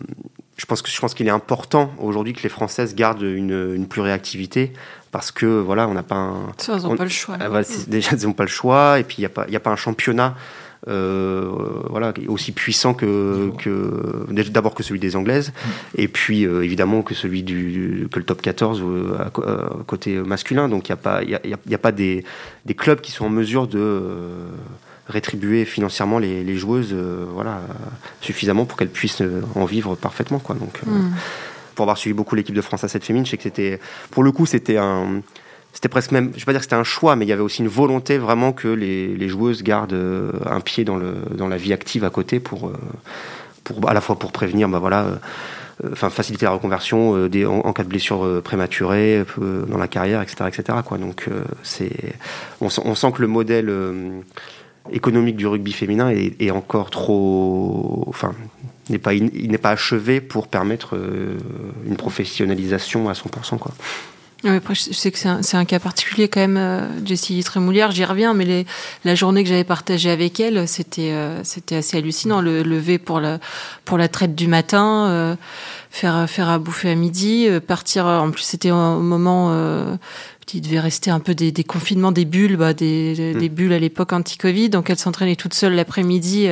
je 0.56 0.66
pense 0.66 0.82
que 0.82 0.90
je 0.90 1.16
qu'il 1.16 1.28
est 1.28 1.32
important 1.32 1.92
aujourd'hui 1.98 2.34
que 2.34 2.44
les 2.44 2.50
Françaises 2.50 2.94
gardent 2.94 3.24
une, 3.24 3.74
une 3.74 3.88
pluriactivité 3.88 4.72
parce 5.14 5.32
que 5.32 5.46
voilà, 5.46 5.88
on 5.88 5.94
n'a 5.94 6.04
pas 6.04 6.16
un. 6.16 6.48
Ça, 6.58 6.74
elles 6.76 6.82
n'ont 6.82 6.98
pas 6.98 7.04
le 7.04 7.10
choix. 7.10 7.38
Ah, 7.40 7.48
voilà, 7.48 7.66
déjà, 7.88 8.10
elles 8.12 8.24
n'ont 8.24 8.34
pas 8.34 8.44
le 8.44 8.50
choix, 8.50 9.00
et 9.00 9.04
puis 9.04 9.18
il 9.20 9.22
n'y 9.22 9.28
a 9.28 9.30
pas, 9.30 9.46
il 9.48 9.56
a 9.56 9.60
pas 9.62 9.70
un 9.70 9.78
championnat. 9.78 10.36
Euh, 10.90 11.50
voilà, 11.90 12.14
aussi 12.28 12.52
puissant 12.52 12.94
que, 12.94 13.52
que 13.58 14.26
d'abord 14.50 14.74
que 14.74 14.84
celui 14.84 15.00
des 15.00 15.16
Anglaises, 15.16 15.54
mmh. 15.54 15.70
et 15.96 16.08
puis 16.10 16.46
euh, 16.46 16.62
évidemment 16.62 17.04
que 17.04 17.14
celui 17.14 17.42
du 17.42 18.10
que 18.12 18.20
le 18.20 18.26
top 18.26 18.42
14 18.42 18.82
euh, 18.84 19.16
à, 19.18 19.28
à 19.28 19.70
côté 19.88 20.18
masculin. 20.18 20.68
Donc 20.68 20.90
il 20.90 20.92
n'y 20.92 20.96
a 20.96 20.98
pas, 20.98 21.24
il 21.24 21.30
y 21.30 21.36
a, 21.36 21.40
y 21.46 21.74
a, 21.74 21.78
pas 21.78 21.94
des, 21.94 22.26
des 22.66 22.74
clubs 22.74 23.00
qui 23.00 23.14
sont 23.14 23.24
en 23.28 23.30
mesure 23.30 23.68
de 23.68 23.80
euh, 23.80 24.48
rétribuer 25.08 25.66
financièrement 25.66 26.20
les, 26.20 26.44
les 26.44 26.58
joueuses 26.58 26.92
euh, 26.94 27.26
voilà, 27.32 27.62
suffisamment 28.22 28.66
pour 28.66 28.78
qu'elles 28.78 28.90
puissent 28.90 29.22
euh, 29.22 29.42
en 29.56 29.66
vivre 29.66 29.96
parfaitement. 29.96 30.40
Quoi. 30.40 30.56
Donc, 30.56 30.80
euh, 30.86 30.92
Hmm. 30.92 31.12
Pour 31.76 31.84
avoir 31.84 31.98
suivi 31.98 32.14
beaucoup 32.14 32.36
l'équipe 32.36 32.56
de 32.56 32.62
France 32.62 32.84
à 32.84 32.88
cette 32.88 33.04
féminine, 33.04 33.26
je 33.26 33.32
sais 33.32 33.38
que 33.38 33.44
c'était, 33.44 33.80
pour 34.12 34.24
le 34.24 34.32
coup, 34.32 34.46
c'était 34.46 34.78
un, 34.78 35.22
c'était 35.74 35.90
presque 35.90 36.12
même, 36.12 36.32
je 36.34 36.40
vais 36.40 36.46
pas 36.46 36.52
dire 36.52 36.60
que 36.60 36.66
c'était 36.66 36.76
un 36.76 36.84
choix, 36.84 37.16
mais 37.16 37.26
il 37.26 37.30
y 37.30 37.34
avait 37.34 37.42
aussi 37.42 37.62
une 37.62 37.68
volonté 37.68 38.18
vraiment 38.18 38.52
que 38.54 38.68
les, 38.68 39.30
joueuses 39.30 39.64
gardent 39.64 39.98
un 40.46 40.60
pied 40.60 40.84
dans, 40.84 40.98
le, 40.98 41.16
dans 41.36 41.48
la 41.48 41.58
vie 41.58 41.74
active 41.74 42.04
à 42.04 42.10
côté 42.10 42.40
pour, 42.40 42.72
pour 43.64 43.90
à 43.90 43.94
la 43.94 44.02
fois 44.02 44.18
pour 44.18 44.32
prévenir, 44.32 44.70
bah 44.70 44.80
voilà, 44.80 45.20
enfin 45.92 46.10
faciliter 46.10 46.46
la 46.46 46.52
reconversion 46.52 47.16
euh, 47.16 47.48
en, 47.48 47.74
cas 47.74 47.84
de 47.84 47.90
blessure 47.90 48.24
euh, 48.24 48.42
prématurée 48.42 49.24
euh, 49.40 49.66
dans 49.66 49.78
la 49.78 49.88
carrière, 49.88 50.22
etc., 50.22 50.46
etc. 50.48 50.78
Donc 51.00 51.28
c'est, 51.64 51.92
on, 52.62 52.68
on, 52.86 52.96
sent 52.96 53.12
que 53.14 53.22
le 53.22 53.28
modèle 53.28 53.72
économique 54.92 55.36
du 55.36 55.48
rugby 55.48 55.74
féminin 55.74 56.10
est, 56.10 56.42
est 56.42 56.52
encore 56.52 56.90
trop, 56.90 58.06
enfin, 58.08 58.34
n'est 58.90 59.00
pas, 59.00 59.14
il 59.14 59.50
n'est 59.50 59.58
pas 59.58 59.72
achevé 59.72 60.22
pour 60.22 60.48
permettre 60.48 60.96
euh, 60.96 61.38
une 61.86 61.96
professionnalisation 61.96 63.10
à 63.10 63.14
100%. 63.14 63.58
Quoi. 63.58 63.74
Après, 64.46 64.76
je 64.76 64.92
sais 64.92 65.10
que 65.10 65.18
c'est 65.18 65.56
un, 65.56 65.66
cas 65.66 65.80
particulier 65.80 66.28
quand 66.28 66.42
même, 66.42 66.58
euh, 66.58 67.06
Jessie 67.06 67.42
Trémoulière, 67.44 67.92
j'y 67.92 68.04
reviens, 68.04 68.34
mais 68.34 68.66
la 69.06 69.16
journée 69.16 69.42
que 69.44 69.50
j'avais 69.50 69.64
partagée 69.64 70.10
avec 70.12 70.38
elle, 70.40 70.68
c'était 70.68 71.12
euh, 71.12 71.42
c'était 71.44 71.78
assez 71.78 71.98
hallucinant. 71.98 72.42
Le 72.42 72.62
lever 72.62 72.98
pour 72.98 73.22
la, 73.22 73.40
pour 73.86 73.98
la 73.98 74.10
traite 74.10 74.36
du 74.36 74.48
matin, 74.48 75.08
euh, 75.08 75.36
faire, 75.90 76.30
faire 76.30 76.50
à 76.50 76.60
bouffer 76.60 76.90
à 76.90 76.96
midi, 76.96 77.48
partir. 77.66 78.06
En 78.06 78.32
plus, 78.32 78.44
c'était 78.44 78.72
au 78.72 79.00
moment 79.00 79.98
euh, 80.44 80.52
il 80.54 80.62
devait 80.62 80.80
rester 80.80 81.12
un 81.12 81.20
peu 81.20 81.36
des, 81.36 81.52
des 81.52 81.64
confinements, 81.64 82.12
des 82.12 82.26
bulles, 82.26 82.58
bah, 82.58 82.74
des, 82.74 83.34
mmh. 83.34 83.40
des 83.40 83.50
bulles 83.50 83.74
à 83.74 83.80
l'époque 83.80 84.14
anti-Covid. 84.14 84.70
Donc 84.70 84.90
elle 84.90 84.98
s'entraînait 84.98 85.36
toute 85.36 85.54
seule 85.54 85.74
l'après-midi. 85.74 86.48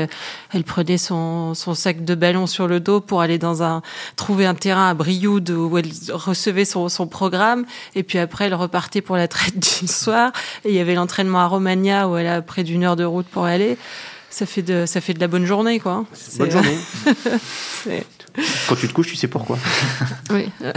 Elle 0.53 0.63
prenait 0.63 0.97
son, 0.97 1.53
son 1.53 1.73
sac 1.73 2.03
de 2.03 2.15
ballon 2.15 2.47
sur 2.47 2.67
le 2.67 2.79
dos 2.79 3.01
pour 3.01 3.21
aller 3.21 3.37
dans 3.37 3.63
un 3.63 3.81
trouver 4.15 4.45
un 4.45 4.55
terrain 4.55 4.89
à 4.89 4.93
Brioude 4.93 5.49
où 5.51 5.77
elle 5.77 5.89
recevait 6.11 6.65
son, 6.65 6.89
son 6.89 7.07
programme. 7.07 7.65
Et 7.95 8.03
puis 8.03 8.17
après, 8.17 8.45
elle 8.45 8.55
repartait 8.55 9.01
pour 9.01 9.17
la 9.17 9.27
traite 9.27 9.59
du 9.81 9.87
soir. 9.87 10.31
Et 10.65 10.69
il 10.69 10.75
y 10.75 10.79
avait 10.79 10.95
l'entraînement 10.95 11.39
à 11.39 11.47
Romagna 11.47 12.07
où 12.07 12.17
elle 12.17 12.27
a 12.27 12.41
près 12.41 12.63
d'une 12.63 12.83
heure 12.83 12.95
de 12.95 13.03
route 13.03 13.27
pour 13.27 13.45
aller. 13.45 13.77
Ça 14.29 14.45
fait 14.45 14.61
de, 14.61 14.85
ça 14.85 15.01
fait 15.01 15.13
de 15.13 15.19
la 15.19 15.27
bonne 15.27 15.45
journée, 15.45 15.79
quoi. 15.79 16.05
Bonne 16.37 16.51
journée. 16.51 16.77
Quand 18.67 18.75
tu 18.75 18.87
te 18.87 18.93
couches, 18.93 19.07
tu 19.07 19.17
sais 19.17 19.27
pourquoi. 19.27 19.57
oui. 20.29 20.49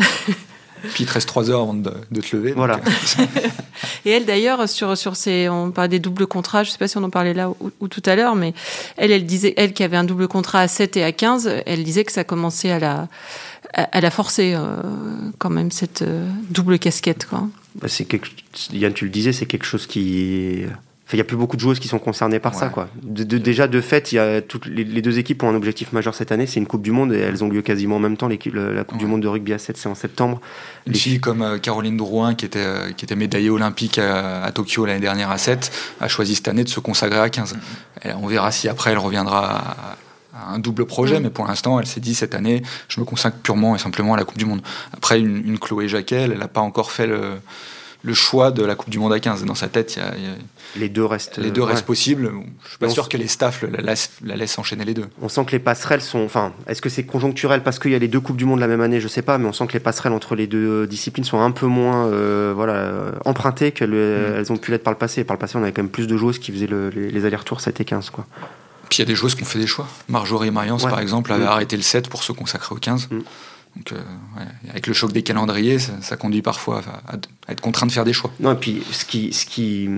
Puis 0.93 1.05
il 1.05 1.07
te 1.07 1.13
reste 1.13 1.29
3 1.29 1.51
heures 1.51 1.63
avant 1.63 1.75
de, 1.75 1.93
de 2.11 2.21
te 2.21 2.37
lever. 2.37 2.53
Voilà. 2.53 2.77
Donc, 2.77 3.29
et 4.05 4.11
elle 4.11 4.25
d'ailleurs 4.25 4.69
sur 4.69 4.97
sur 4.97 5.17
ces 5.17 5.49
on 5.49 5.71
parlait 5.71 5.89
des 5.89 5.99
doubles 5.99 6.27
contrats, 6.27 6.65
je 6.65 6.71
sais 6.71 6.79
pas 6.79 6.89
si 6.89 6.97
on 6.97 7.03
en 7.03 7.11
parlait 7.11 7.35
là 7.35 7.51
ou, 7.51 7.71
ou 7.81 7.89
tout 7.89 8.03
à 8.07 8.17
l'heure 8.17 8.37
mais 8.37 8.55
elle 8.97 9.11
elle 9.11 9.27
disait 9.27 9.55
elle 9.57 9.73
qui 9.73 9.83
avait 9.83 9.97
un 9.97 10.05
double 10.05 10.29
contrat 10.29 10.61
à 10.61 10.69
7 10.69 10.97
et 10.97 11.05
à 11.05 11.13
15, 11.13 11.63
elle 11.67 11.85
disait 11.85 12.05
que 12.05 12.13
ça 12.13 12.25
commençait 12.25 12.71
à 12.71 12.79
la 12.79 13.09
à, 13.73 13.83
à 13.83 14.01
la 14.01 14.11
forcer 14.11 14.55
euh, 14.55 14.77
quand 15.39 15.51
même 15.51 15.71
cette 15.71 16.03
euh, 16.03 16.29
double 16.51 16.79
casquette 16.79 17.27
quoi. 17.27 17.49
Bah 17.75 17.89
c'est 17.89 18.05
quelque 18.05 18.29
Yann 18.73 18.93
tu 18.93 19.05
le 19.07 19.11
disais, 19.11 19.33
c'est 19.33 19.47
quelque 19.47 19.67
chose 19.67 19.87
qui 19.87 20.65
il 21.13 21.17
n'y 21.17 21.21
a 21.21 21.25
plus 21.25 21.37
beaucoup 21.37 21.57
de 21.57 21.61
joueuses 21.61 21.79
qui 21.79 21.87
sont 21.87 21.99
concernées 21.99 22.41
par 22.41 22.53
ouais. 22.55 22.59
ça. 22.59 22.69
Quoi. 22.69 22.89
De, 23.03 23.25
de, 23.25 23.39
déjà, 23.39 23.69
de 23.69 23.81
fait, 23.81 24.11
il 24.13 24.17
y 24.17 24.19
a 24.19 24.41
toutes 24.41 24.67
les, 24.67 24.85
les, 24.85 25.03
deux 25.03 25.19
équipes 25.19 25.43
ont 25.43 25.51
un 25.51 25.55
objectif 25.55 25.93
majeur 25.93 26.15
cette 26.15 26.33
année, 26.33 26.47
c'est 26.47 26.59
une 26.59 26.67
Coupe 26.67 26.83
du 26.83 26.91
Monde, 26.91 27.13
et 27.13 27.19
elles 27.19 27.45
ont 27.45 27.49
lieu 27.49 27.63
quasiment 27.63 27.97
en 27.97 28.01
même 28.01 28.17
temps. 28.17 28.29
La 28.29 28.37
Coupe 28.37 28.55
ouais. 28.55 28.99
du 28.99 29.07
Monde 29.07 29.21
de 29.21 29.29
rugby 29.29 29.53
à 29.53 29.59
7, 29.59 29.77
c'est 29.77 29.89
en 29.89 29.95
septembre. 29.95 30.41
Une 30.87 30.95
les 30.95 30.99
fille 30.99 31.21
comme 31.21 31.43
euh, 31.43 31.59
Caroline 31.59 31.97
Drouin, 31.97 32.35
qui 32.35 32.47
était, 32.47 32.59
euh, 32.59 32.91
qui 32.93 33.05
était 33.05 33.17
médaillée 33.17 33.51
olympique 33.51 33.99
à, 33.99 34.43
à 34.43 34.51
Tokyo 34.51 34.87
l'année 34.87 35.01
dernière 35.01 35.31
à 35.31 35.39
7, 35.39 35.71
a 36.01 36.09
choisi 36.09 36.35
cette 36.35 36.49
année 36.49 36.65
de 36.65 36.69
se 36.69 36.81
consacrer 36.81 37.21
à 37.21 37.29
15. 37.29 37.55
Et 38.05 38.09
on 38.21 38.27
verra 38.27 38.51
si 38.51 38.69
après 38.69 38.91
elle 38.91 38.99
reviendra 38.99 39.97
à, 40.33 40.53
un 40.53 40.59
double 40.59 40.85
projet, 40.87 41.21
mmh. 41.21 41.23
mais 41.23 41.31
pour 41.31 41.47
l'instant, 41.47 41.79
elle 41.79 41.87
s'est 41.87 42.01
dit 42.01 42.15
cette 42.15 42.35
année, 42.35 42.63
je 42.89 42.99
me 42.99 43.05
consacre 43.05 43.37
purement 43.39 43.77
et 43.77 43.79
simplement 43.79 44.15
à 44.15 44.17
la 44.17 44.25
Coupe 44.25 44.39
du 44.39 44.47
Monde. 44.47 44.63
Après, 44.93 45.21
une, 45.21 45.47
une 45.47 45.59
Chloé 45.59 45.87
Jacquet, 45.87 46.23
elle 46.23 46.39
n'a 46.39 46.49
pas 46.49 46.61
encore 46.61 46.91
fait 46.91 47.07
le 47.07 47.35
le 48.05 48.15
choix 48.15 48.51
de 48.51 48.63
la 48.63 48.75
Coupe 48.75 48.91
du 48.91 48.99
Monde 48.99 49.13
à 49.13 49.21
15. 49.21 49.45
Dans 49.45 49.55
sa 49.55 49.69
tête, 49.69 49.97
il 49.97 49.99
y 50.01 50.03
a, 50.03 50.15
il 50.17 50.23
y 50.23 50.27
a 50.27 50.35
les 50.77 50.89
deux 50.89 51.05
restent, 51.05 51.39
les 51.39 51.51
deux 51.51 51.63
ouais. 51.63 51.69
restent 51.69 51.87
possibles. 51.87 52.31
Je 52.65 52.69
suis 52.69 52.79
pas 52.79 52.89
sûr 52.89 53.09
que 53.09 53.17
les 53.17 53.29
staffs 53.29 53.63
la 53.63 53.81
laissent, 53.81 54.11
la 54.23 54.37
laissent 54.37 54.59
enchaîner 54.59 54.85
les 54.85 54.95
deux. 54.95 55.07
On 55.23 55.29
sent 55.29 55.45
que 55.47 55.53
les 55.53 55.59
passerelles 55.59 56.01
sont. 56.01 56.21
Enfin, 56.21 56.53
est-ce 56.67 56.83
que 56.83 56.89
c'est 56.89 57.05
conjoncturel 57.05 57.63
parce 57.63 57.79
qu'il 57.79 57.93
y 57.93 57.95
a 57.95 57.99
les 57.99 58.09
deux 58.09 58.21
Coupes 58.21 58.37
du 58.37 58.45
Monde 58.45 58.61
la 58.61 58.67
même 58.67 58.81
année? 58.81 59.01
Je 59.01 59.09
sais 59.09 59.23
pas, 59.23 59.39
mais 59.39 59.47
on 59.47 59.53
sent 59.53 59.67
que 59.69 59.73
les 59.73 59.81
passerelles 59.81 60.13
entre 60.13 60.35
les 60.35 60.47
deux 60.47 60.87
disciplines 60.87 61.25
sont 61.25 61.41
un 61.41 61.51
peu 61.51 61.67
moins 61.67 62.07
euh, 62.07 62.53
voilà, 62.55 63.13
empruntées 63.25 63.73
qu'elles 63.73 63.91
mmh. 63.91 64.37
elles 64.37 64.53
ont 64.53 64.57
pu 64.57 64.71
l'être 64.71 64.85
par 64.85 64.93
le 64.93 64.99
passé. 64.99 65.25
Par 65.25 65.37
le 65.37 65.41
passé, 65.41 65.57
on 65.57 65.63
avait 65.63 65.73
quand 65.73 65.83
même 65.83 65.91
plus 65.91 66.07
de 66.07 66.17
joueuses 66.17 66.39
qui 66.39 66.53
faisaient 66.53 66.67
le, 66.67 66.91
les, 66.91 67.11
les 67.11 67.25
allers-retours 67.25 67.61
7 67.61 67.81
et 67.81 67.85
15. 67.85 68.11
Quoi. 68.11 68.27
Puis 68.89 68.99
il 68.99 69.03
y 69.03 69.03
a 69.03 69.07
des 69.07 69.15
joueuses 69.15 69.35
qui 69.35 69.43
ont 69.43 69.47
fait 69.47 69.61
des 69.61 69.67
choix. 69.67 69.87
Marjorie 70.09 70.51
Mariance, 70.51 70.85
ouais. 70.85 70.91
par 70.91 71.01
exemple, 71.01 71.33
avait 71.33 71.45
mmh. 71.45 71.49
arrêté 71.49 71.77
le 71.77 71.83
7 71.83 72.09
pour 72.09 72.23
se 72.23 72.33
consacrer 72.33 72.75
au 72.75 72.79
15. 72.79 73.09
Mmh. 73.11 73.19
Donc, 73.77 73.93
euh, 73.93 73.97
ouais, 74.37 74.47
avec 74.71 74.87
le 74.87 74.93
choc 74.93 75.13
des 75.13 75.23
calendriers, 75.23 75.79
ça, 75.79 75.93
ça 76.01 76.17
conduit 76.17 76.43
parfois 76.43 76.83
à, 77.09 77.17
à, 77.44 77.44
être 77.49 77.61
contraint 77.61 77.87
de 77.87 77.93
faire 77.93 78.05
des 78.05 78.13
choix. 78.13 78.31
Non, 78.41 78.53
et 78.53 78.57
puis 78.57 78.83
ce 78.91 79.05
qui, 79.05 79.33
ce 79.33 79.45
qui, 79.45 79.89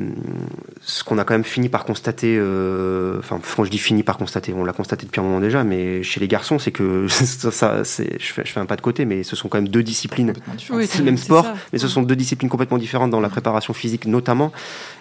ce 0.81 1.05
qu'on 1.05 1.19
a 1.19 1.25
quand 1.25 1.35
même 1.35 1.45
fini 1.45 1.69
par 1.69 1.85
constater, 1.85 2.37
euh, 2.39 3.19
enfin, 3.19 3.41
quand 3.57 3.65
je 3.65 3.71
dis 3.71 3.79
fini 3.79 4.03
par 4.03 4.19
constater, 4.19 4.53
on 4.53 4.65
l'a 4.65 4.73
constaté 4.73 5.07
depuis 5.07 5.21
un 5.21 5.25
moment 5.25 5.41
déjà, 5.41 5.63
mais 5.63 6.03
chez 6.03 6.19
les 6.19 6.29
garçons, 6.29 6.59
c'est 6.59 6.73
que 6.73 7.07
ça, 7.09 7.51
ça 7.51 7.85
c'est, 7.85 8.21
je 8.21 8.33
fais, 8.33 8.43
je 8.45 8.53
fais 8.53 8.61
un 8.61 8.67
pas 8.67 8.77
de 8.77 8.81
côté, 8.81 9.05
mais 9.05 9.23
ce 9.23 9.37
sont 9.37 9.49
quand 9.49 9.59
même 9.59 9.69
deux 9.69 9.83
disciplines. 9.83 10.33
Oui, 10.71 10.87
c'est 10.87 10.99
le 10.99 11.05
même 11.05 11.19
sport, 11.19 11.47
mais 11.73 11.79
ce 11.79 11.89
sont 11.89 12.03
deux 12.03 12.17
disciplines 12.17 12.51
complètement 12.51 12.79
différentes 12.79 13.11
dans 13.11 13.21
la 13.21 13.29
préparation 13.29 13.73
physique 13.73 14.07
notamment. 14.07 14.53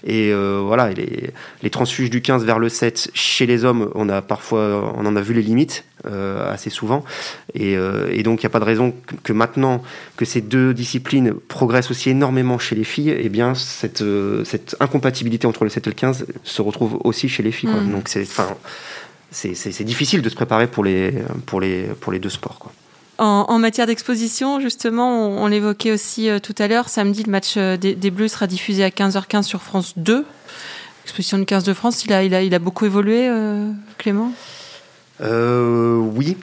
Et 0.05 0.31
euh, 0.31 0.62
voilà, 0.63 0.91
et 0.91 0.95
les, 0.95 1.34
les 1.63 1.69
transfuges 1.69 2.10
du 2.10 2.21
15 2.21 2.45
vers 2.45 2.60
le 2.60 2.69
7 2.69 3.10
chez 3.13 3.45
les 3.45 3.65
hommes, 3.65 3.89
on 3.95 4.10
a 4.10 4.21
parfois, 4.21 4.93
on 4.95 5.05
en 5.05 5.15
a 5.15 5.21
vu 5.21 5.34
les 5.34 5.41
limites 5.41 5.84
euh, 6.05 6.51
assez 6.53 6.69
souvent, 6.69 7.03
et, 7.55 7.75
euh, 7.75 8.10
et 8.12 8.21
donc 8.21 8.43
il 8.43 8.45
n'y 8.45 8.47
a 8.47 8.51
pas 8.51 8.60
de 8.60 8.65
raison 8.65 8.93
que, 9.08 9.15
que, 9.23 9.34
maintenant 9.34 9.81
que 10.17 10.25
ces 10.25 10.41
deux 10.41 10.73
disciplines 10.73 11.34
progressent 11.34 11.89
aussi 11.89 12.12
énormément 12.12 12.34
chez 12.59 12.75
les 12.75 12.83
filles, 12.83 13.09
et 13.09 13.25
eh 13.25 13.29
bien 13.29 13.55
cette, 13.55 14.01
euh, 14.01 14.43
cette 14.43 14.75
incompatibilité 14.79 15.47
entre 15.47 15.63
le 15.63 15.69
7 15.69 15.87
et 15.87 15.89
le 15.89 15.95
15 15.95 16.25
se 16.43 16.61
retrouve 16.61 16.99
aussi 17.03 17.29
chez 17.29 17.43
les 17.43 17.51
filles. 17.51 17.69
Quoi. 17.69 17.81
Mm. 17.81 17.91
Donc 17.91 18.07
c'est, 18.07 18.21
enfin, 18.21 18.49
c'est, 19.31 19.55
c'est, 19.55 19.71
c'est 19.71 19.83
difficile 19.83 20.21
de 20.21 20.29
se 20.29 20.35
préparer 20.35 20.67
pour 20.67 20.83
les, 20.83 21.13
pour 21.45 21.59
les, 21.61 21.83
pour 21.99 22.11
les 22.11 22.19
deux 22.19 22.29
sports. 22.29 22.59
Quoi. 22.59 22.71
En, 23.17 23.45
en, 23.47 23.59
matière 23.59 23.87
d'exposition, 23.87 24.59
justement, 24.59 25.27
on, 25.29 25.43
on 25.43 25.47
l'évoquait 25.47 25.91
aussi 25.91 26.29
euh, 26.29 26.39
tout 26.39 26.55
à 26.57 26.67
l'heure, 26.67 26.89
samedi, 26.89 27.23
le 27.23 27.31
match 27.31 27.53
euh, 27.55 27.77
des, 27.77 27.95
des, 27.95 28.11
Bleus 28.11 28.27
sera 28.27 28.45
diffusé 28.45 28.83
à 28.83 28.89
15h15 28.89 29.43
sur 29.43 29.61
France 29.61 29.93
2. 29.97 30.25
Exposition 31.05 31.37
de 31.37 31.45
15 31.45 31.63
de 31.63 31.73
France, 31.73 32.03
il 32.03 32.11
a, 32.11 32.23
il 32.23 32.33
a, 32.33 32.41
il 32.41 32.53
a 32.53 32.59
beaucoup 32.59 32.85
évolué, 32.85 33.27
euh, 33.29 33.71
Clément? 33.97 34.33
Euh, 35.21 35.95
Oui, 35.95 36.35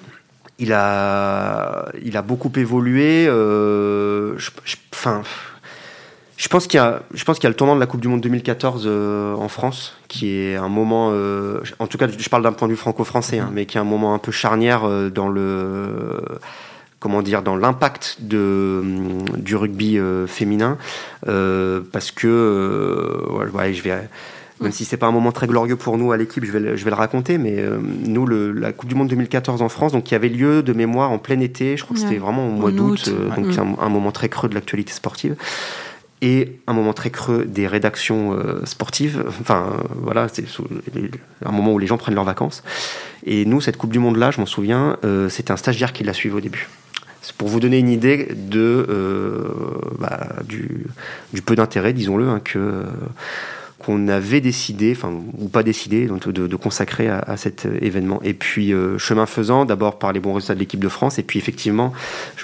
il 0.59 0.73
a, 0.73 1.91
il 2.03 2.17
a 2.17 2.23
beaucoup 2.23 2.53
évolué. 2.57 3.27
Euh, 3.27 4.39
je, 4.39 4.51
je, 4.65 4.77
enfin, 4.95 5.23
je 6.37 6.49
pense 6.49 6.67
qu'il 6.67 6.79
y 6.79 6.81
a, 6.81 7.03
je 7.15 7.25
pense 7.25 7.37
qu'il 7.39 7.45
y 7.45 7.47
a 7.47 7.51
le 7.51 7.57
tournant 7.57 7.75
de 7.75 7.81
la 7.81 7.87
Coupe 7.87 8.01
du 8.01 8.09
Monde 8.09 8.21
2014 8.21 8.85
euh, 8.87 9.35
en 9.35 9.49
France, 9.49 9.97
qui 10.09 10.31
est 10.31 10.57
un 10.57 10.69
moment, 10.69 11.11
euh, 11.13 11.61
en 11.79 11.87
tout 11.87 11.99
cas, 11.99 12.07
je 12.09 12.29
parle 12.29 12.43
d'un 12.43 12.53
point 12.53 12.69
de 12.69 12.73
vue 12.73 12.79
franco-français, 12.79 13.39
hein, 13.39 13.51
mais 13.53 13.67
qui 13.67 13.77
est 13.77 13.81
un 13.81 13.85
moment 13.85 14.15
un 14.15 14.19
peu 14.19 14.33
charnière 14.33 14.85
euh, 14.85 15.11
dans 15.11 15.29
le, 15.29 16.23
comment 17.01 17.23
dire, 17.23 17.43
dans 17.43 17.57
l'impact 17.57 18.19
de 18.21 18.83
du 19.37 19.57
rugby 19.57 19.99
féminin, 20.27 20.79
parce 21.25 22.11
que, 22.11 23.53
ouais, 23.53 23.75
je 23.75 23.83
vais 23.83 24.09
même 24.63 24.73
si 24.73 24.85
c'est 24.85 24.97
pas 24.97 25.07
un 25.07 25.13
moment 25.13 25.33
très 25.33 25.47
glorieux 25.47 25.77
pour 25.77 25.99
nous 25.99 26.13
à 26.13 26.17
l'équipe, 26.17 26.45
je 26.45 26.53
vais, 26.53 26.61
le, 26.61 26.77
je 26.77 26.85
vais 26.85 26.91
le 26.91 26.97
raconter, 26.97 27.39
mais 27.39 27.59
euh, 27.59 27.79
nous, 27.83 28.27
le, 28.27 28.53
la 28.53 28.73
Coupe 28.73 28.89
du 28.89 28.95
Monde 28.95 29.09
2014 29.09 29.63
en 29.63 29.69
France, 29.69 29.93
donc 29.93 30.05
qui 30.05 30.15
avait 30.15 30.29
lieu 30.29 30.63
de 30.63 30.73
mémoire 30.73 31.11
en 31.11 31.19
plein 31.19 31.41
été, 31.41 31.77
je 31.77 31.85
crois 31.85 31.95
que 31.95 32.01
c'était 32.01 32.19
vraiment 32.19 32.47
au 32.47 32.53
mois 32.53 32.71
d'août, 32.71 33.09
euh, 33.09 33.29
donc 33.35 33.59
un, 33.59 33.89
moment 33.89 34.13
très 34.13 34.29
creux 34.29 34.49
de 34.49 34.55
l'actualité 34.55 34.93
sportive 34.93 35.37
et 36.23 36.61
un 36.69 36.73
moment 36.73 36.95
très 36.95 37.11
creux 37.11 37.45
des 37.45 37.67
rédactions 37.67 38.33
euh, 38.33 38.65
sportives. 38.65 39.25
Enfin, 39.41 39.73
euh, 39.73 39.83
voilà, 39.97 40.29
c'est 40.33 40.45
un 41.45 41.51
moment 41.51 41.73
où 41.73 41.79
les 41.79 41.89
gens 41.89 41.99
prennent 41.99 42.15
leurs 42.15 42.25
vacances. 42.25 42.63
Et 43.27 43.45
nous, 43.45 43.61
cette 43.61 43.77
Coupe 43.77 43.93
du 43.93 43.99
Monde-là, 43.99 44.31
je 44.31 44.41
m'en 44.41 44.47
souviens, 44.47 44.97
euh, 45.05 45.29
c'était 45.29 45.51
un 45.51 45.57
stagiaire 45.57 45.93
qui 45.93 46.05
l'a 46.05 46.13
suivi 46.15 46.35
au 46.35 46.41
début. 46.41 46.69
C'est 47.23 47.35
pour 47.35 47.49
vous 47.49 47.61
donner 47.61 47.79
une 47.79 47.89
idée 47.89 48.29
euh, 48.55 49.49
bah, 49.99 50.29
du, 50.45 50.87
du, 51.33 51.43
peu 51.43 51.57
d'intérêt, 51.57 51.93
disons-le, 51.93 52.29
hein, 52.29 52.41
que 52.43 52.85
qu'on 53.83 54.09
avait 54.09 54.41
décidé, 54.41 54.97
ou 55.39 55.49
pas 55.49 55.63
décidé, 55.63 56.07
donc 56.07 56.29
de, 56.29 56.57
consacrer 56.57 57.09
à, 57.09 57.37
cet 57.37 57.67
événement. 57.81 58.21
Et 58.23 58.35
puis 58.35 58.73
euh, 58.73 58.99
chemin 58.99 59.27
faisant, 59.27 59.65
d'abord 59.65 59.99
par 59.99 60.13
les 60.13 60.21
bons 60.21 60.35
résultats 60.35 60.55
de 60.55 60.61
l'équipe 60.61 60.81
de 60.81 60.89
France, 60.89 61.19
et 61.19 61.23
puis 61.23 61.39
effectivement 61.39 61.93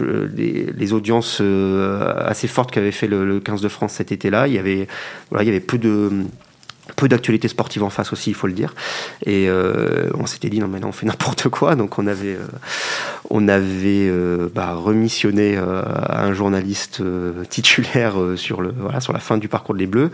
les, 0.01 0.92
audiences 0.92 1.38
euh, 1.40 2.14
assez 2.24 2.48
fortes 2.48 2.70
qu'avait 2.70 2.92
fait 2.92 3.07
le, 3.07 3.27
le, 3.27 3.40
15 3.40 3.61
de 3.61 3.68
France 3.68 3.92
cet 3.92 4.11
été-là, 4.12 4.48
il 4.48 4.55
y 4.55 4.59
avait 4.59 5.61
peu 5.61 5.79
de 5.79 6.11
peu 6.96 7.09
d'actualité 7.09 7.48
sportive 7.48 7.83
en 7.83 7.90
face 7.90 8.12
aussi, 8.12 8.31
il 8.31 8.35
faut 8.35 8.46
le 8.46 8.53
dire. 8.53 8.74
Et 9.24 9.48
euh, 9.48 10.11
on 10.14 10.27
s'était 10.27 10.48
dit 10.48 10.61
non 10.61 10.68
mais 10.68 10.81
non, 10.81 10.88
on 10.88 10.92
fait 10.92 11.07
n'importe 11.07 11.48
quoi. 11.48 11.74
Donc 11.77 11.98
on 11.98 12.07
avait, 12.07 12.35
euh, 12.35 12.46
on 13.31 13.48
avait 13.48 14.09
euh, 14.09 14.48
bah, 14.55 14.74
remissionné 14.74 15.57
un 15.57 16.33
journaliste 16.33 17.03
titulaire 17.48 18.16
sur 18.37 18.61
le, 18.61 18.72
voilà, 18.77 19.01
sur 19.01 19.12
la 19.12 19.18
fin 19.18 19.38
du 19.38 19.48
parcours 19.48 19.74
des 19.74 19.87
Bleus. 19.87 20.11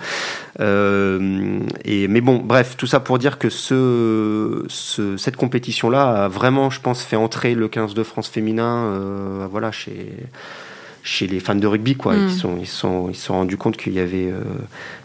et 0.60 2.08
mais 2.08 2.20
bon, 2.20 2.40
bref, 2.44 2.76
tout 2.76 2.86
ça 2.86 3.00
pour 3.00 3.18
dire 3.18 3.38
que 3.38 3.48
ce, 3.48 4.64
ce 4.68 5.16
cette 5.16 5.36
compétition 5.36 5.90
là 5.90 6.24
a 6.24 6.28
vraiment, 6.28 6.70
je 6.70 6.80
pense, 6.80 7.02
fait 7.02 7.16
entrer 7.16 7.54
le 7.54 7.68
15 7.68 7.94
de 7.94 8.02
France 8.02 8.28
féminin, 8.28 9.46
voilà, 9.50 9.72
chez 9.72 10.10
chez 11.06 11.26
les 11.26 11.38
fans 11.38 11.54
de 11.54 11.66
rugby 11.66 11.96
quoi 11.96 12.14
mm. 12.14 12.28
ils 12.28 12.32
sont 12.32 12.56
ils 12.58 12.66
sont 12.66 13.10
ils 13.10 13.14
se 13.14 13.26
sont 13.26 13.34
rendus 13.34 13.58
compte 13.58 13.76
qu'il 13.76 13.92
y 13.92 14.00
avait 14.00 14.32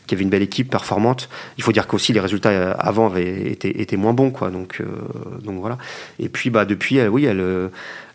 qu'il 0.10 0.18
y 0.18 0.20
avait 0.20 0.24
une 0.24 0.30
belle 0.30 0.42
équipe 0.42 0.70
performante 0.70 1.30
il 1.58 1.64
faut 1.64 1.72
dire 1.72 1.88
qu'aussi 1.88 2.12
les 2.14 2.20
résultats 2.20 2.50
euh, 2.50 2.74
avant 2.80 3.08
avaient 3.08 3.52
été 3.52 3.82
étaient 3.82 3.98
moins 3.98 4.14
bons 4.14 4.32
quoi 4.32 4.50
donc 4.50 4.82
euh, 4.82 4.86
donc 5.44 5.60
voilà 5.60 5.78
et 6.20 6.30
puis 6.30 6.50
bah 6.50 6.66
depuis 6.66 6.98
elle, 6.98 7.10
oui 7.10 7.26
elle 7.26 7.40
euh, 7.40 7.70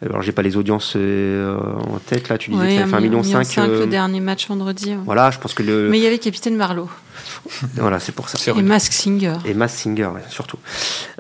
alors 0.05 0.23
j'ai 0.23 0.33
pas 0.33 0.43
les 0.43 0.57
audiences 0.57 0.95
euh, 0.97 1.57
en 1.57 1.99
tête 1.99 2.29
là 2.29 2.37
tu 2.37 2.51
disais 2.51 2.63
oui, 2.63 2.75
que 2.75 2.81
ça 2.83 2.87
fait 2.87 2.97
un 2.97 3.01
million 3.01 3.23
cinq 3.23 3.57
le 3.57 3.87
dernier 3.87 4.21
match 4.21 4.49
vendredi 4.49 4.91
ouais. 4.91 4.99
voilà 5.05 5.31
je 5.31 5.39
pense 5.39 5.55
que 5.55 5.63
le 5.63 5.89
mais 5.89 5.99
il 5.99 6.03
y 6.03 6.07
avait 6.07 6.19
capitaine 6.19 6.57
Marlowe 6.57 6.91
voilà, 7.77 8.01
c'est 8.01 8.13
pour 8.13 8.29
ça. 8.29 8.53
Et 8.53 8.63
Mask 8.63 8.93
Singer. 8.93 9.35
Et 9.45 9.55
Mask 9.55 9.77
Singer, 9.77 10.07
ouais, 10.07 10.23
surtout. 10.29 10.59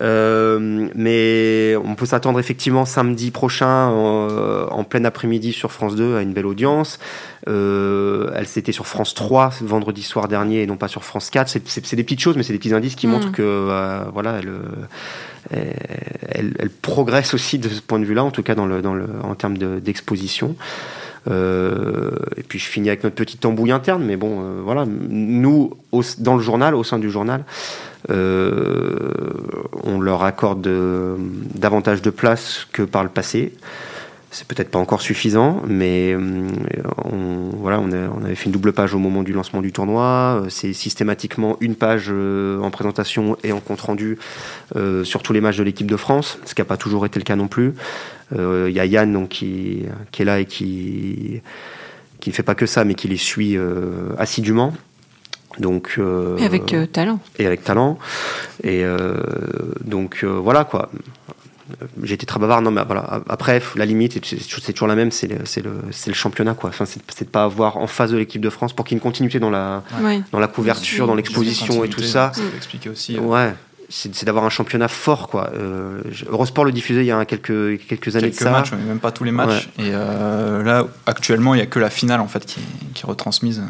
Euh, 0.00 0.88
mais 0.94 1.76
on 1.84 1.94
peut 1.94 2.06
s'attendre 2.06 2.40
effectivement 2.40 2.84
samedi 2.84 3.30
prochain, 3.30 3.86
en, 3.86 4.68
en 4.70 4.84
plein 4.84 5.04
après-midi 5.04 5.52
sur 5.52 5.72
France 5.72 5.94
2, 5.96 6.16
à 6.16 6.22
une 6.22 6.32
belle 6.32 6.46
audience. 6.46 6.98
Euh, 7.46 8.30
elle 8.34 8.46
s'était 8.46 8.72
sur 8.72 8.86
France 8.86 9.14
3 9.14 9.50
vendredi 9.60 10.02
soir 10.02 10.28
dernier 10.28 10.63
et 10.64 10.66
non 10.66 10.76
pas 10.76 10.88
sur 10.88 11.04
France 11.04 11.30
4. 11.30 11.48
C'est 11.48 11.94
des 11.94 12.04
petites 12.04 12.20
choses, 12.20 12.36
mais 12.36 12.42
c'est 12.42 12.52
des 12.52 12.58
petits 12.58 12.74
indices 12.74 12.96
qui 12.96 13.06
mmh. 13.06 13.10
montrent 13.10 13.32
que 13.32 13.42
euh, 13.42 14.04
voilà, 14.12 14.40
elle, 14.40 14.52
elle, 16.30 16.56
elle, 16.58 16.70
progresse 16.70 17.34
aussi 17.34 17.58
de 17.58 17.68
ce 17.68 17.80
point 17.80 18.00
de 18.00 18.04
vue-là, 18.04 18.24
en 18.24 18.30
tout 18.30 18.42
cas 18.42 18.54
dans 18.54 18.66
le, 18.66 18.82
dans 18.82 18.94
le, 18.94 19.06
en 19.22 19.34
termes 19.34 19.58
d'exposition. 19.80 20.48
De, 20.48 20.54
euh, 21.30 22.10
et 22.36 22.42
puis 22.42 22.58
je 22.58 22.66
finis 22.66 22.88
avec 22.88 23.02
notre 23.04 23.16
petite 23.16 23.40
tambouille 23.40 23.72
interne, 23.72 24.04
mais 24.04 24.16
bon, 24.16 24.40
euh, 24.40 24.60
voilà, 24.62 24.84
nous, 24.86 25.72
au, 25.92 26.02
dans 26.18 26.36
le 26.36 26.42
journal, 26.42 26.74
au 26.74 26.84
sein 26.84 26.98
du 26.98 27.10
journal, 27.10 27.44
euh, 28.10 29.10
on 29.84 30.00
leur 30.00 30.22
accorde 30.22 30.60
de, 30.60 31.16
davantage 31.54 32.02
de 32.02 32.10
place 32.10 32.66
que 32.72 32.82
par 32.82 33.02
le 33.02 33.08
passé. 33.08 33.52
C'est 34.34 34.48
peut-être 34.48 34.68
pas 34.68 34.80
encore 34.80 35.00
suffisant, 35.00 35.62
mais 35.64 36.16
on, 36.16 37.50
voilà, 37.56 37.78
on, 37.78 37.92
a, 37.92 38.08
on, 38.08 38.24
avait 38.24 38.34
fait 38.34 38.46
une 38.46 38.50
double 38.50 38.72
page 38.72 38.92
au 38.92 38.98
moment 38.98 39.22
du 39.22 39.32
lancement 39.32 39.62
du 39.62 39.70
tournoi. 39.70 40.42
C'est 40.48 40.72
systématiquement 40.72 41.56
une 41.60 41.76
page 41.76 42.10
en 42.10 42.68
présentation 42.72 43.36
et 43.44 43.52
en 43.52 43.60
compte 43.60 43.80
rendu 43.80 44.18
euh, 44.74 45.04
sur 45.04 45.22
tous 45.22 45.32
les 45.32 45.40
matchs 45.40 45.58
de 45.58 45.62
l'équipe 45.62 45.86
de 45.86 45.96
France, 45.96 46.40
ce 46.46 46.54
qui 46.56 46.60
n'a 46.60 46.64
pas 46.64 46.76
toujours 46.76 47.06
été 47.06 47.20
le 47.20 47.24
cas 47.24 47.36
non 47.36 47.46
plus. 47.46 47.74
Il 48.32 48.40
euh, 48.40 48.70
y 48.70 48.80
a 48.80 48.86
Yann 48.86 49.12
donc, 49.12 49.28
qui, 49.28 49.84
qui, 50.10 50.22
est 50.22 50.24
là 50.24 50.40
et 50.40 50.46
qui, 50.46 51.40
qui 52.18 52.30
ne 52.30 52.34
fait 52.34 52.42
pas 52.42 52.56
que 52.56 52.66
ça, 52.66 52.84
mais 52.84 52.94
qui 52.94 53.06
les 53.06 53.16
suit 53.16 53.56
euh, 53.56 54.16
assidûment. 54.18 54.72
Donc, 55.58 55.94
euh, 55.98 56.36
et 56.38 56.44
avec 56.44 56.72
euh, 56.72 56.86
talent. 56.86 57.20
Et 57.38 57.46
avec 57.46 57.64
talent. 57.64 57.98
Et 58.62 58.84
euh, 58.84 59.16
donc 59.84 60.24
voilà 60.24 60.64
quoi. 60.64 60.90
J'ai 62.02 62.14
été 62.14 62.26
très 62.26 62.38
bavard, 62.38 62.62
non 62.62 62.70
mais 62.70 62.82
voilà. 62.84 63.22
Après, 63.28 63.62
la 63.76 63.86
limite, 63.86 64.24
c'est 64.24 64.72
toujours 64.72 64.88
la 64.88 64.94
même, 64.94 65.10
c'est 65.10 65.26
le, 65.26 65.38
le, 65.38 65.70
le, 66.06 66.12
championnat 66.12 66.54
quoi. 66.54 66.70
Enfin, 66.70 66.84
c'est 66.84 67.24
de 67.24 67.30
pas 67.30 67.44
avoir 67.44 67.78
en 67.78 67.86
face 67.86 68.10
de 68.10 68.18
l'équipe 68.18 68.42
de 68.42 68.50
France 68.50 68.72
pour 68.72 68.84
qu'il 68.84 68.94
y 68.94 68.96
ait 68.96 69.00
une 69.00 69.02
continuité 69.02 69.38
dans 69.38 69.50
la, 69.50 69.82
ouais. 70.02 70.20
dans 70.32 70.40
la 70.40 70.48
couverture, 70.48 71.06
dans 71.06 71.14
l'exposition 71.14 71.84
et 71.84 71.88
tout 71.88 72.02
ça. 72.02 72.32
expliquer 72.56 72.90
aussi. 72.90 73.18
Ouais 73.18 73.54
c'est 73.88 74.24
d'avoir 74.24 74.44
un 74.44 74.50
championnat 74.50 74.88
fort 74.88 75.28
quoi. 75.28 75.50
Euh, 75.54 76.00
Eurosport 76.28 76.64
le 76.64 76.72
diffusait 76.72 77.02
il 77.02 77.06
y 77.06 77.12
a 77.12 77.24
quelques 77.24 77.78
quelques 77.86 78.16
années 78.16 78.30
quelques 78.30 78.40
de 78.40 78.44
ça. 78.44 78.50
matchs, 78.50 78.72
mais 78.72 78.84
même 78.84 78.98
pas 78.98 79.12
tous 79.12 79.24
les 79.24 79.30
matchs. 79.30 79.68
Ouais. 79.78 79.86
Et 79.86 79.90
euh, 79.92 80.62
là, 80.62 80.86
actuellement, 81.06 81.54
il 81.54 81.58
y 81.58 81.62
a 81.62 81.66
que 81.66 81.78
la 81.78 81.90
finale 81.90 82.20
en 82.20 82.26
fait 82.28 82.44
qui, 82.44 82.60
qui 82.94 83.04
est 83.04 83.06
retransmise 83.06 83.62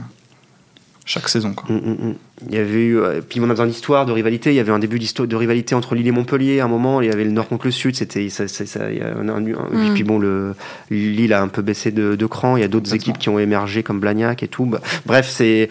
chaque 1.05 1.29
saison. 1.29 1.53
Quoi. 1.53 1.75
Mm, 1.75 1.90
mm, 1.90 2.14
il 2.49 2.55
y 2.55 2.59
avait 2.59 2.83
eu, 2.83 2.99
euh, 2.99 3.21
puis 3.21 3.40
on 3.40 3.45
a 3.45 3.49
besoin 3.49 3.67
d'histoire, 3.67 4.07
de 4.07 4.12
rivalité. 4.12 4.51
Il 4.51 4.57
y 4.57 4.61
avait 4.61 4.73
un 4.73 4.79
début 4.79 4.99
de 4.99 5.37
rivalité 5.37 5.75
entre 5.75 5.95
Lille 5.95 6.07
et 6.07 6.12
Montpellier. 6.12 6.61
À 6.61 6.64
un 6.64 6.69
moment, 6.69 7.01
il 7.01 7.09
y 7.09 7.12
avait 7.12 7.25
le 7.25 7.31
Nord 7.31 7.49
contre 7.49 7.67
le 7.67 7.73
Sud. 7.73 7.97
C'était, 7.97 8.29
ça, 8.31 8.49
ça, 8.49 8.67
ça, 8.67 8.90
il 8.90 8.99
y 8.99 9.01
a 9.03 9.17
un, 9.17 9.29
un, 9.29 9.40
mm. 9.40 9.95
Puis 9.95 10.05
bon, 10.05 10.19
le 10.19 10.55
Lille 10.90 11.33
a 11.33 11.43
un 11.43 11.49
peu 11.49 11.62
baissé 11.62 11.90
de, 11.90 12.14
de 12.14 12.27
cran. 12.27 12.57
Il 12.57 12.61
y 12.61 12.64
a 12.64 12.69
d'autres 12.69 12.95
équipes 12.95 13.19
qui 13.19 13.29
ont 13.29 13.38
émergé 13.38 13.83
comme 13.83 14.01
Blagnac 14.01 14.43
et 14.43 14.49
tout. 14.49 14.71
Bref, 15.07 15.29
c'est 15.29 15.69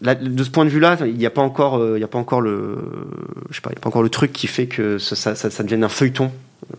Là, 0.00 0.14
de 0.14 0.42
ce 0.42 0.48
point 0.48 0.64
de 0.64 0.70
vue-là, 0.70 0.96
il 1.04 1.16
n'y 1.16 1.26
a 1.26 1.30
pas 1.30 1.42
encore, 1.42 1.76
euh, 1.76 1.98
il 1.98 2.04
a 2.04 2.08
pas 2.08 2.18
encore 2.18 2.40
le, 2.40 2.78
je 3.50 3.56
sais 3.56 3.60
pas, 3.60 3.70
il 3.72 3.76
a 3.76 3.80
pas 3.80 3.88
encore 3.88 4.02
le 4.02 4.08
truc 4.08 4.32
qui 4.32 4.46
fait 4.46 4.66
que 4.66 4.96
ça, 4.96 5.16
ça, 5.16 5.34
ça, 5.34 5.50
ça 5.50 5.62
devienne 5.62 5.84
un 5.84 5.90
feuilleton 5.90 6.32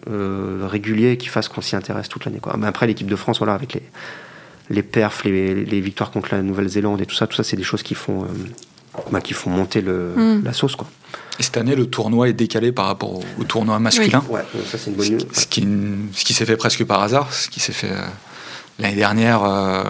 euh, 0.10 0.66
régulier 0.68 1.18
qui 1.18 1.28
fasse 1.28 1.48
qu'on 1.48 1.62
s'y 1.62 1.76
intéresse 1.76 2.10
toute 2.10 2.26
l'année. 2.26 2.40
Quoi. 2.40 2.56
Mais 2.58 2.66
après, 2.66 2.88
l'équipe 2.88 3.08
de 3.08 3.16
France, 3.16 3.38
voilà, 3.38 3.54
avec 3.54 3.74
les, 3.74 3.84
les 4.70 4.84
perfs, 4.84 5.24
les, 5.24 5.66
les 5.66 5.82
victoires 5.82 6.12
contre 6.12 6.34
la 6.34 6.42
Nouvelle-Zélande 6.42 7.02
et 7.02 7.06
tout 7.06 7.16
ça, 7.16 7.28
tout 7.28 7.36
ça, 7.36 7.44
c'est 7.44 7.58
des 7.58 7.64
choses 7.64 7.84
qui 7.84 7.96
font, 7.96 8.24
euh, 8.24 8.28
bah, 9.12 9.22
qui 9.22 9.34
font 9.34 9.50
monter 9.50 9.82
le, 9.82 10.14
mm. 10.16 10.44
la 10.44 10.54
sauce, 10.54 10.76
quoi. 10.76 10.88
Et 11.40 11.44
cette 11.44 11.58
année, 11.58 11.76
le 11.76 11.86
tournoi 11.86 12.30
est 12.30 12.34
décalé 12.34 12.72
par 12.72 12.88
rapport 12.88 13.14
au, 13.14 13.24
au 13.40 13.44
tournoi 13.44 13.80
masculin. 13.80 14.24
Oui. 14.30 14.40
Ouais, 14.40 14.64
ça 14.66 14.78
c'est 14.78 14.90
une 14.90 14.96
bonne 14.96 15.10
news. 15.14 15.20
Ce, 15.34 15.42
ce 15.42 15.48
qui, 15.48 15.68
ce 16.14 16.26
qui 16.26 16.34
s'est 16.34 16.46
fait 16.46 16.58
presque 16.58 16.84
par 16.84 17.02
hasard, 17.02 17.32
ce 17.32 17.48
qui 17.48 17.60
s'est 17.60 17.74
fait 17.74 17.92
euh, 17.92 18.02
l'année 18.80 18.96
dernière 18.96 19.44
euh, 19.44 19.84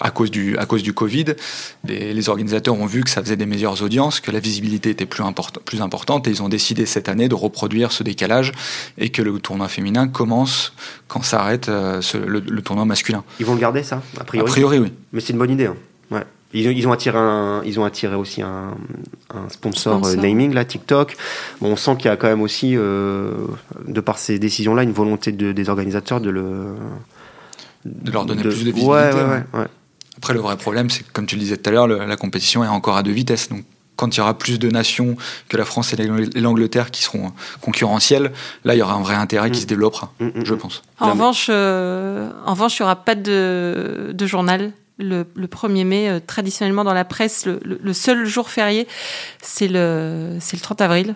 à 0.00 0.10
cause 0.10 0.30
du 0.30 0.56
à 0.58 0.66
cause 0.66 0.82
du 0.82 0.92
Covid, 0.92 1.24
les, 1.84 2.12
les, 2.12 2.28
organisateurs 2.28 2.74
ont 2.74 2.86
vu 2.86 3.02
que 3.02 3.10
ça 3.10 3.22
faisait 3.22 3.36
des 3.36 3.46
meilleures 3.46 3.82
audiences, 3.82 4.20
que 4.20 4.30
la 4.30 4.40
visibilité 4.40 4.90
était 4.90 5.06
plus, 5.06 5.22
import 5.22 5.52
plus 5.64 5.82
importante, 5.82 6.26
et 6.26 6.30
ils 6.30 6.42
ont 6.42 6.48
décidé 6.48 6.86
cette 6.86 7.08
année 7.08 7.28
de 7.28 7.34
reproduire 7.34 7.92
ce 7.92 8.02
décalage 8.02 8.52
et 8.98 9.10
que 9.10 9.22
le 9.22 9.38
tournoi 9.38 9.68
féminin 9.68 10.08
commence 10.08 10.72
quand 11.08 11.22
s'arrête 11.22 11.68
euh, 11.68 12.00
le, 12.14 12.40
le, 12.40 12.62
tournoi 12.62 12.84
masculin. 12.84 13.24
Ils 13.40 13.46
vont 13.46 13.54
le 13.54 13.60
garder 13.60 13.82
ça, 13.82 14.02
a 14.18 14.24
priori. 14.24 14.48
A 14.48 14.52
priori, 14.52 14.78
oui. 14.78 14.92
Mais 15.12 15.20
c'est 15.20 15.32
une 15.32 15.38
bonne 15.38 15.50
idée. 15.50 15.66
Hein. 15.66 15.76
Ouais. 16.10 16.22
Ils 16.52 16.68
ont, 16.68 16.70
ils 16.70 16.88
ont, 16.88 16.92
attiré 16.92 17.18
un, 17.18 17.62
ils 17.64 17.78
ont 17.80 17.84
attiré 17.84 18.14
aussi 18.14 18.40
un, 18.40 18.74
un 19.34 19.48
sponsor, 19.48 19.98
sponsor. 19.98 20.18
Euh, 20.18 20.22
naming 20.22 20.54
là, 20.54 20.64
TikTok. 20.64 21.16
Bon, 21.60 21.72
on 21.72 21.76
sent 21.76 21.96
qu'il 21.96 22.06
y 22.06 22.08
a 22.08 22.16
quand 22.16 22.28
même 22.28 22.42
aussi, 22.42 22.76
euh, 22.76 23.32
de 23.86 24.00
par 24.00 24.18
ces 24.18 24.38
décisions-là, 24.38 24.82
une 24.82 24.92
volonté 24.92 25.32
de, 25.32 25.52
des 25.52 25.68
organisateurs 25.68 26.20
de 26.20 26.30
le 26.30 26.74
de 27.84 28.10
leur 28.10 28.26
donner 28.26 28.42
de... 28.42 28.48
plus 28.48 28.64
de 28.64 28.70
visibilité. 28.70 28.88
Ouais, 28.88 29.12
ouais, 29.12 29.22
ouais, 29.22 29.60
ouais. 29.60 29.66
Après, 30.16 30.34
le 30.34 30.40
vrai 30.40 30.56
problème, 30.56 30.90
c'est 30.90 31.02
que, 31.02 31.12
comme 31.12 31.26
tu 31.26 31.36
le 31.36 31.40
disais 31.40 31.56
tout 31.56 31.68
à 31.68 31.72
l'heure, 31.72 31.86
la 31.86 32.16
compétition 32.16 32.64
est 32.64 32.68
encore 32.68 32.96
à 32.96 33.02
deux 33.02 33.12
vitesses. 33.12 33.48
Donc, 33.48 33.64
quand 33.96 34.14
il 34.14 34.18
y 34.18 34.20
aura 34.20 34.36
plus 34.36 34.58
de 34.58 34.68
nations 34.68 35.16
que 35.48 35.56
la 35.56 35.64
France 35.64 35.92
et 35.94 36.40
l'Angleterre 36.40 36.90
qui 36.90 37.02
seront 37.02 37.32
concurrentielles, 37.60 38.32
là, 38.64 38.74
il 38.74 38.78
y 38.78 38.82
aura 38.82 38.94
un 38.94 39.00
vrai 39.00 39.14
intérêt 39.14 39.48
mmh. 39.48 39.52
qui 39.52 39.60
se 39.62 39.66
développera, 39.66 40.12
mmh, 40.20 40.26
mmh. 40.26 40.44
je 40.44 40.54
pense. 40.54 40.82
En, 41.00 41.12
revanche, 41.12 41.46
euh, 41.48 42.30
en 42.44 42.52
revanche, 42.52 42.78
il 42.78 42.82
n'y 42.82 42.84
aura 42.84 42.96
pas 42.96 43.14
de, 43.14 44.12
de 44.12 44.26
journal 44.26 44.72
le, 44.98 45.26
le, 45.34 45.46
1er 45.46 45.84
mai, 45.84 46.08
euh, 46.08 46.20
traditionnellement 46.24 46.84
dans 46.84 46.94
la 46.94 47.04
presse, 47.04 47.46
le, 47.46 47.60
le, 47.64 47.78
le 47.82 47.92
seul 47.92 48.24
jour 48.26 48.48
férié, 48.48 48.86
c'est 49.42 49.68
le, 49.68 50.38
le 50.38 50.58
30 50.60 50.80
avril. 50.80 51.14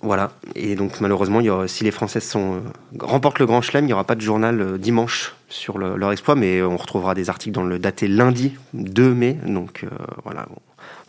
Voilà, 0.00 0.32
et 0.54 0.76
donc 0.76 1.00
malheureusement, 1.00 1.40
il 1.40 1.46
y 1.46 1.50
aura, 1.50 1.66
si 1.66 1.84
les 1.84 1.90
Françaises 1.90 2.24
sont, 2.24 2.56
euh, 2.56 2.60
remportent 3.00 3.40
le 3.40 3.46
Grand 3.46 3.62
Chelem, 3.62 3.84
il 3.84 3.88
n'y 3.88 3.92
aura 3.92 4.04
pas 4.04 4.14
de 4.14 4.20
journal 4.20 4.60
euh, 4.60 4.78
dimanche 4.78 5.34
sur 5.48 5.78
le, 5.78 5.96
leur 5.96 6.12
exploit, 6.12 6.34
mais 6.34 6.62
on 6.62 6.76
retrouvera 6.76 7.14
des 7.14 7.30
articles 7.30 7.54
dans 7.54 7.64
le 7.64 7.78
daté 7.78 8.08
lundi 8.08 8.54
2 8.74 9.14
mai, 9.14 9.38
donc 9.46 9.84
euh, 9.84 9.88
voilà, 10.24 10.46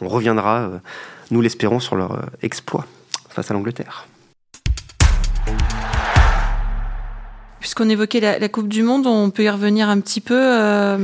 on, 0.01 0.07
reviendra, 0.07 0.59
euh, 0.59 0.77
nous 1.31 1.41
l'espérons, 1.41 1.79
sur 1.79 1.95
leur 1.95 2.13
euh, 2.13 2.21
exploit 2.41 2.85
face 3.29 3.51
à 3.51 3.53
l'Angleterre. 3.53 4.07
Puisqu'on 7.59 7.89
évoquait 7.89 8.21
la, 8.21 8.49
Coupe 8.49 8.69
du 8.69 8.83
Monde, 8.83 9.05
on 9.05 9.29
peut 9.29 9.43
y 9.43 9.49
revenir 9.49 9.89
un 9.89 9.99
petit 9.99 10.21
peu. 10.21 10.97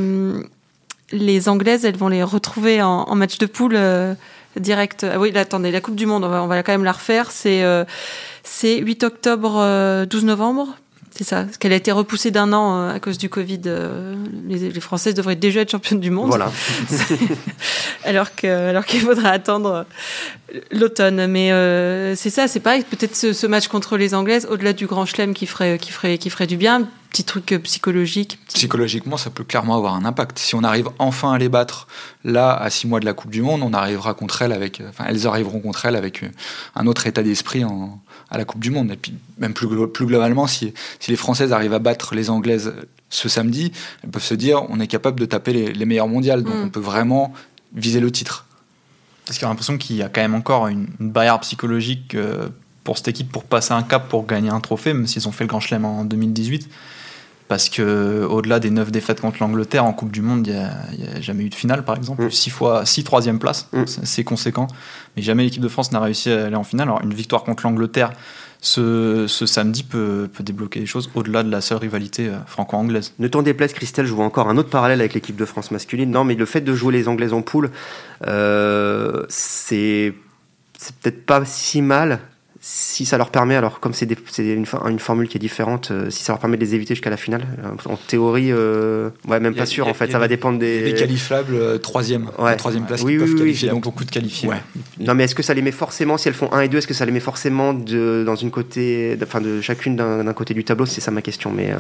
Les 1.11 1.49
Anglaises, 1.49 1.83
elles 1.83 1.97
vont 1.97 2.07
les 2.07 2.23
retrouver 2.23 2.81
en, 2.81 3.13
match 3.13 3.37
de 3.39 3.45
poule 3.45 3.77
direct. 4.59 5.05
Ah 5.09 5.19
oui, 5.19 5.31
là, 5.31 5.41
attendez, 5.41 5.71
la 5.71 5.81
Coupe 5.81 5.95
du 5.95 6.05
Monde, 6.05 6.23
on 6.23 6.47
va, 6.47 6.63
quand 6.63 6.71
même 6.71 6.83
la 6.83 6.91
refaire. 6.91 7.31
C'est 7.31 7.63
euh, 7.63 7.83
c'est 8.43 8.79
8 8.79 9.03
octobre, 9.03 9.57
euh, 9.57 10.05
12 10.05 10.25
novembre. 10.25 10.77
C'est 11.17 11.23
ça, 11.23 11.43
parce 11.45 11.57
qu'elle 11.57 11.71
a 11.71 11.77
été 11.77 11.93
repoussée 11.93 12.29
d'un 12.29 12.51
an 12.51 12.75
euh, 12.77 12.93
à 12.95 12.99
cause 12.99 13.17
du 13.17 13.29
Covid. 13.29 13.61
euh, 13.67 14.15
les, 14.49 14.69
les 14.69 14.79
Françaises 14.81 15.13
devraient 15.13 15.37
déjà 15.37 15.61
être 15.61 15.71
championnes 15.71 16.01
du 16.01 16.11
monde. 16.11 16.27
Voilà. 16.27 16.51
alors 18.03 18.35
que 18.35 18.47
alors 18.69 18.85
qu'il 18.85 19.01
faudra 19.01 19.29
attendre 19.29 19.85
euh, 20.53 20.59
l'automne. 20.71 21.27
Mais 21.27 21.51
euh, 21.51 22.15
c'est 22.15 22.29
ça, 22.29 22.47
c'est 22.47 22.59
pareil. 22.59 22.83
Peut-être 22.83 23.15
ce, 23.15 23.33
ce 23.33 23.47
match 23.47 23.67
contre 23.67 23.97
les 23.97 24.13
Anglaises, 24.13 24.47
au-delà 24.49 24.73
du 24.73 24.87
Grand 24.87 25.05
Chelem 25.05 25.33
qui 25.33 25.45
ferait 25.45 25.77
qui 25.79 25.91
ferait 25.91 26.17
qui 26.17 26.29
ferait 26.29 26.47
du 26.47 26.57
bien, 26.57 26.87
petit 27.11 27.23
truc 27.23 27.57
psychologique. 27.63 28.39
petit- 28.47 28.55
Psychologiquement, 28.57 29.17
ça 29.17 29.29
peut 29.29 29.43
clairement 29.43 29.75
avoir 29.77 29.95
un 29.95 30.05
impact. 30.05 30.37
Si 30.39 30.55
on 30.55 30.63
arrive 30.63 30.89
enfin 30.99 31.31
à 31.33 31.37
les 31.37 31.49
battre, 31.49 31.87
là, 32.23 32.53
à 32.53 32.69
six 32.69 32.87
mois 32.87 32.99
de 32.99 33.05
la 33.05 33.13
Coupe 33.13 33.31
du 33.31 33.41
Monde, 33.41 33.61
on 33.63 33.73
arrivera 33.73 34.13
contre 34.13 34.41
elles 34.41 34.51
avec, 34.53 34.81
enfin, 34.89 35.05
elles 35.07 35.27
arriveront 35.27 35.59
contre 35.59 35.85
elles 35.85 35.95
avec 35.95 36.23
un 36.75 36.87
autre 36.87 37.07
état 37.07 37.23
d'esprit 37.23 37.63
en- 37.63 37.99
à 38.29 38.37
la 38.37 38.45
Coupe 38.45 38.61
du 38.61 38.71
Monde. 38.71 38.91
Et 38.91 38.95
puis, 38.97 39.13
même 39.37 39.53
plus, 39.53 39.67
plus 39.89 40.05
globalement, 40.05 40.47
si, 40.47 40.73
si 40.99 41.11
les 41.11 41.17
Françaises 41.17 41.53
arrivent 41.53 41.73
à 41.73 41.79
battre 41.79 42.15
les 42.15 42.29
Anglaises 42.29 42.73
ce 43.09 43.29
samedi, 43.29 43.71
elles 44.03 44.09
peuvent 44.09 44.23
se 44.23 44.33
dire, 44.33 44.63
on 44.69 44.79
est 44.79 44.87
capable 44.87 45.19
de 45.19 45.25
taper 45.25 45.53
les, 45.53 45.73
les 45.73 45.85
meilleures 45.85 46.07
mondiales. 46.07 46.43
Donc, 46.43 46.55
Mm. 46.55 46.63
on 46.63 46.69
peut 46.69 46.79
vraiment 46.79 47.33
viser 47.73 47.99
le 47.99 48.11
titre. 48.11 48.45
Parce 49.25 49.37
qu'il 49.37 49.45
y 49.45 49.45
a 49.45 49.49
l'impression 49.49 49.77
qu'il 49.77 49.95
y 49.95 50.01
a 50.03 50.09
quand 50.09 50.21
même 50.21 50.35
encore 50.35 50.67
une, 50.67 50.87
une 50.99 51.11
barrière 51.11 51.39
psychologique 51.39 52.15
euh, 52.15 52.49
pour 52.83 52.97
cette 52.97 53.07
équipe 53.07 53.31
pour 53.31 53.43
passer 53.43 53.73
un 53.73 53.83
cap 53.83 54.07
pour 54.09 54.25
gagner 54.25 54.49
un 54.49 54.59
trophée, 54.59 54.93
même 54.93 55.07
s'ils 55.07 55.27
ont 55.27 55.31
fait 55.31 55.43
le 55.43 55.47
Grand 55.47 55.59
Chelem 55.59 55.85
en 55.85 56.03
2018. 56.05 56.69
Parce 57.47 57.69
que 57.69 58.25
au-delà 58.25 58.59
des 58.59 58.71
9 58.71 58.91
défaites 58.91 59.21
contre 59.21 59.37
l'Angleterre 59.39 59.85
en 59.85 59.93
Coupe 59.93 60.11
du 60.11 60.21
Monde, 60.21 60.47
il 60.47 60.53
n'y 60.53 61.07
a, 61.07 61.21
jamais 61.21 61.43
eu 61.43 61.49
de 61.49 61.55
finale, 61.55 61.85
par 61.85 61.95
exemple. 61.95 62.25
Mm. 62.25 62.31
6 62.31 62.49
fois 62.49 62.85
6 62.85 63.03
troisième 63.03 63.39
place, 63.39 63.67
Mm. 63.71 63.83
c'est 63.85 64.23
conséquent. 64.23 64.67
Mais 65.15 65.21
jamais 65.21 65.43
l'équipe 65.43 65.61
de 65.61 65.67
France 65.67 65.91
n'a 65.91 65.99
réussi 65.99 66.31
à 66.31 66.45
aller 66.45 66.55
en 66.55 66.63
finale. 66.63 66.87
Alors 66.87 67.01
une 67.03 67.13
victoire 67.13 67.43
contre 67.43 67.63
l'Angleterre 67.63 68.11
ce, 68.61 69.25
ce 69.27 69.45
samedi 69.45 69.83
peut, 69.83 70.27
peut 70.33 70.43
débloquer 70.43 70.79
des 70.79 70.85
choses 70.85 71.09
au-delà 71.13 71.43
de 71.43 71.51
la 71.51 71.61
seule 71.61 71.77
rivalité 71.77 72.29
euh, 72.29 72.37
franco-anglaise. 72.47 73.13
Ne 73.19 73.27
t'en 73.27 73.43
déplaise, 73.43 73.73
Christelle, 73.73 74.07
je 74.07 74.13
vois 74.13 74.25
encore 74.25 74.49
un 74.49 74.57
autre 74.57 74.69
parallèle 74.69 74.99
avec 75.01 75.13
l'équipe 75.13 75.35
de 75.35 75.45
France 75.45 75.69
masculine. 75.71 76.09
Non, 76.09 76.23
mais 76.23 76.33
le 76.33 76.45
fait 76.45 76.61
de 76.61 76.73
jouer 76.73 76.93
les 76.93 77.07
Anglaises 77.07 77.33
en 77.33 77.43
poule, 77.43 77.69
euh, 78.25 79.23
c'est 79.29 80.15
c'est 80.77 80.95
peut-être 80.95 81.25
pas 81.25 81.45
si 81.45 81.81
mal 81.81 82.19
si 82.67 83.05
ça 83.05 83.19
leur 83.19 83.29
permet, 83.29 83.55
alors 83.55 83.79
comme 83.79 83.93
c'est 83.93 84.07
des- 84.07 84.17
une, 84.39 84.65
for- 84.65 84.87
une 84.87 84.97
formule 84.97 85.27
qui 85.27 85.37
est 85.37 85.39
différente, 85.39 85.91
euh, 85.91 86.09
si 86.09 86.23
ça 86.23 86.33
leur 86.33 86.39
permet 86.39 86.57
de 86.57 86.61
les 86.63 86.73
éviter 86.73 86.95
jusqu'à 86.95 87.11
la 87.11 87.17
finale. 87.17 87.45
euh, 87.63 87.69
En 87.91 87.95
théorie, 87.95 88.51
euh, 88.51 89.11
ouais, 89.27 89.39
même 89.39 89.53
a- 89.53 89.57
pas 89.57 89.65
sûr 89.67 89.85
a- 89.85 89.91
en 89.91 89.93
fait, 89.93 90.11
ça 90.11 90.17
va 90.17 90.27
des- 90.27 90.35
dépendre 90.35 90.57
des. 90.57 90.81
Les 90.81 90.95
qualifiables 90.95 91.79
troisième, 91.81 92.31
Ouais. 92.39 92.55
troisième 92.55 92.87
place 92.87 93.03
Oui, 93.03 93.11
qui 93.13 93.17
oui, 93.19 93.23
peuvent 93.25 93.33
oui, 93.33 93.39
qualifier. 93.39 93.65
Il 93.65 93.67
y 93.67 93.69
a 93.69 93.73
Donc, 93.75 93.83
beaucoup 93.83 94.03
de 94.03 94.09
qualifiés. 94.09 94.49
ouais. 94.49 94.57
Non, 94.99 95.13
mais 95.13 95.25
est-ce 95.25 95.35
que 95.35 95.43
ça 95.43 95.53
les 95.53 95.61
met 95.61 95.71
forcément, 95.71 96.17
si 96.17 96.27
elles 96.27 96.33
font 96.33 96.51
1 96.51 96.61
et 96.61 96.67
2, 96.67 96.79
est-ce 96.79 96.87
que 96.87 96.95
ça 96.95 97.05
les 97.05 97.11
met 97.11 97.19
forcément 97.19 97.71
de, 97.75 98.23
dans 98.25 98.35
une 98.35 98.49
côté, 98.49 99.15
enfin 99.21 99.41
de 99.41 99.61
chacune 99.61 99.95
d'un 99.95 100.33
côté 100.33 100.55
du 100.55 100.63
tableau? 100.63 100.87
C'est 100.87 101.01
ça 101.01 101.11
ma 101.11 101.21
question. 101.21 101.51
Mais, 101.51 101.69
euh, 101.71 101.75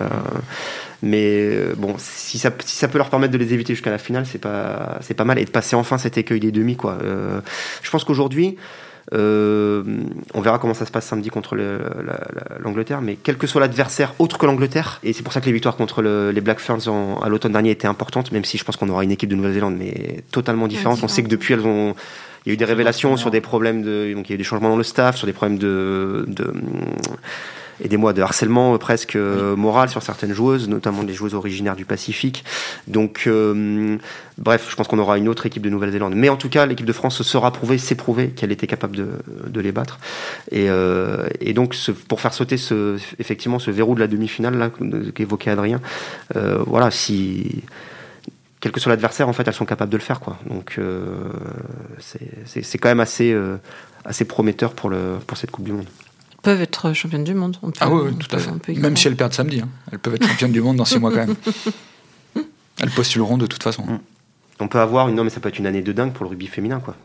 mais 1.01 1.73
bon, 1.77 1.95
si 1.97 2.37
ça, 2.37 2.51
si 2.63 2.75
ça 2.77 2.87
peut 2.87 2.99
leur 2.99 3.09
permettre 3.09 3.33
de 3.33 3.37
les 3.39 3.53
éviter 3.55 3.73
jusqu'à 3.73 3.89
la 3.91 3.97
finale, 3.97 4.25
c'est 4.31 4.37
pas, 4.39 4.99
pas 5.17 5.23
mal. 5.23 5.39
Et 5.39 5.45
de 5.45 5.49
passer 5.49 5.75
enfin 5.75 5.97
cet 5.97 6.17
écueil 6.19 6.39
des 6.39 6.51
demi, 6.51 6.75
quoi. 6.75 6.97
Je 7.81 7.89
pense 7.89 8.03
qu'aujourd'hui, 8.03 8.55
euh, 9.13 9.83
on 10.33 10.41
verra 10.41 10.57
comment 10.59 10.73
ça 10.73 10.85
se 10.85 10.91
passe 10.91 11.05
samedi 11.05 11.29
contre 11.29 11.55
le- 11.55 11.77
la- 12.05 12.13
la- 12.33 12.57
l'Angleterre, 12.59 13.01
mais 13.01 13.17
quel 13.21 13.37
que 13.37 13.45
soit 13.47 13.61
l'adversaire 13.61 14.13
autre 14.19 14.37
que 14.37 14.45
l'Angleterre, 14.45 14.99
et 15.03 15.13
c'est 15.13 15.21
pour 15.23 15.31
ça 15.33 15.41
que 15.41 15.45
les 15.45 15.51
victoires 15.51 15.75
contre 15.75 16.01
le- 16.01 16.31
les 16.31 16.41
Black 16.41 16.59
Ferns 16.59 16.87
en- 16.87 17.19
à 17.21 17.29
l'automne 17.29 17.51
dernier 17.51 17.71
étaient 17.71 17.87
importantes, 17.87 18.31
même 18.31 18.45
si 18.45 18.57
je 18.57 18.63
pense 18.63 18.77
qu'on 18.77 18.89
aura 18.89 19.03
une 19.03 19.11
équipe 19.11 19.29
de 19.29 19.35
Nouvelle-Zélande, 19.35 19.75
mais 19.77 20.23
totalement 20.31 20.67
différente. 20.67 20.99
On 21.03 21.07
sait 21.07 21.23
que 21.23 21.29
depuis, 21.29 21.53
elles 21.53 21.65
ont. 21.65 21.95
Il 22.45 22.49
y 22.49 22.51
a 22.51 22.53
eu 22.53 22.57
des 22.57 22.65
révélations 22.65 23.17
sur 23.17 23.31
des 23.31 23.41
problèmes 23.41 23.81
de. 23.81 24.13
Donc 24.13 24.27
il 24.29 24.31
y 24.31 24.33
a 24.33 24.35
eu 24.35 24.37
des 24.37 24.43
changements 24.43 24.69
dans 24.69 24.77
le 24.77 24.83
staff, 24.83 25.15
sur 25.17 25.25
des 25.27 25.33
problèmes 25.33 25.57
de. 25.57 26.25
de 26.27 26.53
aidez-moi, 27.83 28.13
de 28.13 28.21
harcèlement 28.21 28.73
euh, 28.73 28.77
presque 28.77 29.15
euh, 29.15 29.55
moral 29.55 29.89
sur 29.89 30.01
certaines 30.01 30.33
joueuses, 30.33 30.67
notamment 30.69 31.03
des 31.03 31.13
joueuses 31.13 31.33
originaires 31.33 31.75
du 31.75 31.85
Pacifique. 31.85 32.43
Donc, 32.87 33.23
euh, 33.27 33.97
bref, 34.37 34.67
je 34.69 34.75
pense 34.75 34.87
qu'on 34.87 34.99
aura 34.99 35.17
une 35.17 35.27
autre 35.27 35.45
équipe 35.45 35.63
de 35.63 35.69
Nouvelle-Zélande. 35.69 36.13
Mais 36.15 36.29
en 36.29 36.37
tout 36.37 36.49
cas, 36.49 36.65
l'équipe 36.65 36.85
de 36.85 36.93
France 36.93 37.15
se 37.15 37.23
sera 37.23 37.51
prouvée, 37.51 37.77
s'est 37.77 37.95
prouvé 37.95 38.29
qu'elle 38.29 38.51
était 38.51 38.67
capable 38.67 38.95
de, 38.95 39.07
de 39.47 39.59
les 39.59 39.71
battre. 39.71 39.99
Et, 40.51 40.67
et 41.41 41.53
donc, 41.53 41.73
ce- 41.73 41.91
pour 41.91 42.21
faire 42.21 42.33
sauter 42.33 42.57
ce, 42.57 42.97
effectivement 43.19 43.59
ce 43.59 43.71
verrou 43.71 43.95
de 43.95 43.99
la 43.99 44.07
demi-finale 44.07 44.57
là, 44.57 44.69
qu'évoquait 45.13 45.51
Adrien, 45.51 45.81
voilà, 46.65 46.91
si 46.91 47.63
quel 48.61 48.71
que 48.71 48.79
soit 48.79 48.89
l'adversaire, 48.89 49.29
en 49.29 49.33
fait, 49.33 49.47
elles 49.47 49.53
sont 49.53 49.65
capables 49.65 49.91
de 49.91 49.97
le 49.97 50.01
faire, 50.01 50.19
quoi. 50.19 50.39
Donc, 50.49 50.77
euh, 50.79 51.03
c'est- 51.99 52.77
quand 52.79 52.89
même 52.89 52.99
assez, 52.99 53.31
euh, 53.31 53.57
assez 54.05 54.25
prometteur 54.25 54.73
pour, 54.73 54.89
le, 54.89 55.17
pour 55.27 55.37
cette 55.37 55.51
Coupe 55.51 55.65
du 55.65 55.71
Monde. 55.71 55.85
Peuvent 56.45 56.61
être 56.61 56.93
championnes 56.93 57.23
du 57.25 57.33
monde. 57.33 57.57
On 57.61 57.67
peut- 57.71 57.77
Ah 57.81 57.89
oui, 57.89 58.01
oui, 58.05 58.11
on 58.13 58.17
tout 58.17 58.35
à 58.35 58.39
fait. 58.39 58.73
Même 58.75 58.95
si 58.95 59.07
elles 59.07 59.15
perdent 59.15 59.33
samedi. 59.33 59.59
hein. 59.61 59.69
Elles 59.91 59.99
peuvent 59.99 60.15
être 60.15 60.27
championnes 60.27 60.51
du 60.53 60.61
monde 60.61 60.77
dans 60.77 60.85
six 60.85 60.99
mois 60.99 61.11
quand 61.11 61.27
même. 61.27 61.35
Elles 62.81 62.89
postuleront 62.91 63.37
de 63.37 63.45
toute 63.45 63.63
façon. 63.63 63.83
On 64.59 64.67
peut 64.67 64.79
avoir 64.79 65.07
une, 65.09 65.15
non 65.15 65.23
mais 65.23 65.29
ça 65.29 65.39
peut 65.39 65.49
être 65.49 65.59
une 65.59 65.65
année 65.67 65.81
de 65.81 65.91
dingue 65.91 66.11
pour 66.13 66.23
le 66.25 66.29
rugby 66.29 66.47
féminin 66.47 66.79
quoi. 66.79 66.95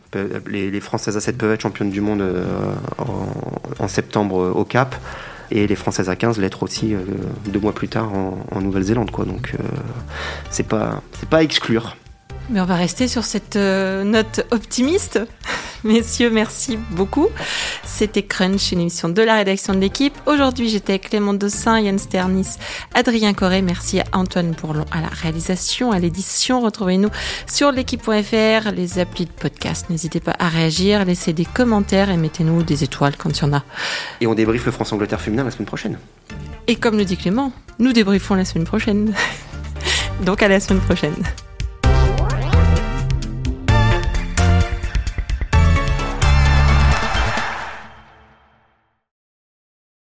Les, 0.47 0.69
les 0.71 0.79
Françaises 0.81 1.17
à 1.17 1.21
7 1.21 1.37
peuvent 1.37 1.51
être 1.51 1.61
championnes 1.61 1.89
du 1.91 2.01
monde 2.01 2.21
euh, 2.21 2.43
en, 2.97 3.27
en 3.83 3.87
septembre 3.87 4.41
euh, 4.41 4.51
au 4.51 4.63
Cap 4.65 4.95
et 5.49 5.67
les 5.67 5.75
Françaises 5.75 6.09
à 6.09 6.15
15 6.15 6.39
l'être 6.39 6.63
aussi 6.63 6.93
euh, 6.93 6.99
deux 7.47 7.59
mois 7.59 7.73
plus 7.73 7.87
tard 7.89 8.13
en, 8.13 8.37
en 8.51 8.61
Nouvelle-Zélande 8.61 9.11
quoi. 9.11 9.25
Donc 9.25 9.53
euh, 9.59 9.63
c'est 10.49 10.67
pas 10.67 11.01
c'est 11.19 11.27
pas 11.29 11.37
à 11.37 11.43
exclure. 11.43 11.97
Mais 12.49 12.59
on 12.61 12.65
va 12.65 12.75
rester 12.75 13.07
sur 13.07 13.23
cette 13.23 13.55
euh, 13.55 14.03
note 14.03 14.45
optimiste. 14.51 15.19
Messieurs, 15.83 16.29
merci 16.29 16.77
beaucoup. 16.91 17.27
C'était 17.83 18.21
Crunch, 18.21 18.71
une 18.71 18.81
émission 18.81 19.09
de 19.09 19.21
la 19.21 19.35
rédaction 19.35 19.73
de 19.73 19.79
l'équipe. 19.79 20.13
Aujourd'hui, 20.27 20.69
j'étais 20.69 20.93
avec 20.93 21.09
Clément 21.09 21.33
Dossin, 21.33 21.79
Yann 21.79 21.97
Sternis, 21.97 22.57
Adrien 22.93 23.33
Corré. 23.33 23.63
Merci 23.63 23.99
à 23.99 24.03
Antoine 24.13 24.51
Bourlon 24.51 24.85
à 24.91 25.01
la 25.01 25.07
réalisation, 25.07 25.91
à 25.91 25.97
l'édition. 25.97 26.61
Retrouvez-nous 26.61 27.09
sur 27.47 27.71
l'équipe.fr, 27.71 28.71
les 28.75 28.99
applis 28.99 29.25
de 29.25 29.31
podcast. 29.31 29.89
N'hésitez 29.89 30.19
pas 30.19 30.35
à 30.37 30.49
réagir, 30.49 31.03
laissez 31.05 31.33
des 31.33 31.45
commentaires 31.45 32.11
et 32.11 32.17
mettez-nous 32.17 32.61
des 32.61 32.83
étoiles 32.83 33.17
quand 33.17 33.29
il 33.29 33.41
y 33.41 33.45
en 33.45 33.53
a. 33.53 33.63
Et 34.21 34.27
on 34.27 34.35
débriefe 34.35 34.65
le 34.65 34.71
France-Angleterre 34.71 35.21
féminin 35.21 35.43
la 35.43 35.51
semaine 35.51 35.65
prochaine. 35.65 35.97
Et 36.67 36.75
comme 36.75 36.97
le 36.97 37.05
dit 37.05 37.17
Clément, 37.17 37.51
nous 37.79 37.91
débriefons 37.91 38.35
la 38.35 38.45
semaine 38.45 38.65
prochaine. 38.65 39.15
Donc 40.25 40.43
à 40.43 40.47
la 40.47 40.59
semaine 40.59 40.81
prochaine. 40.81 41.15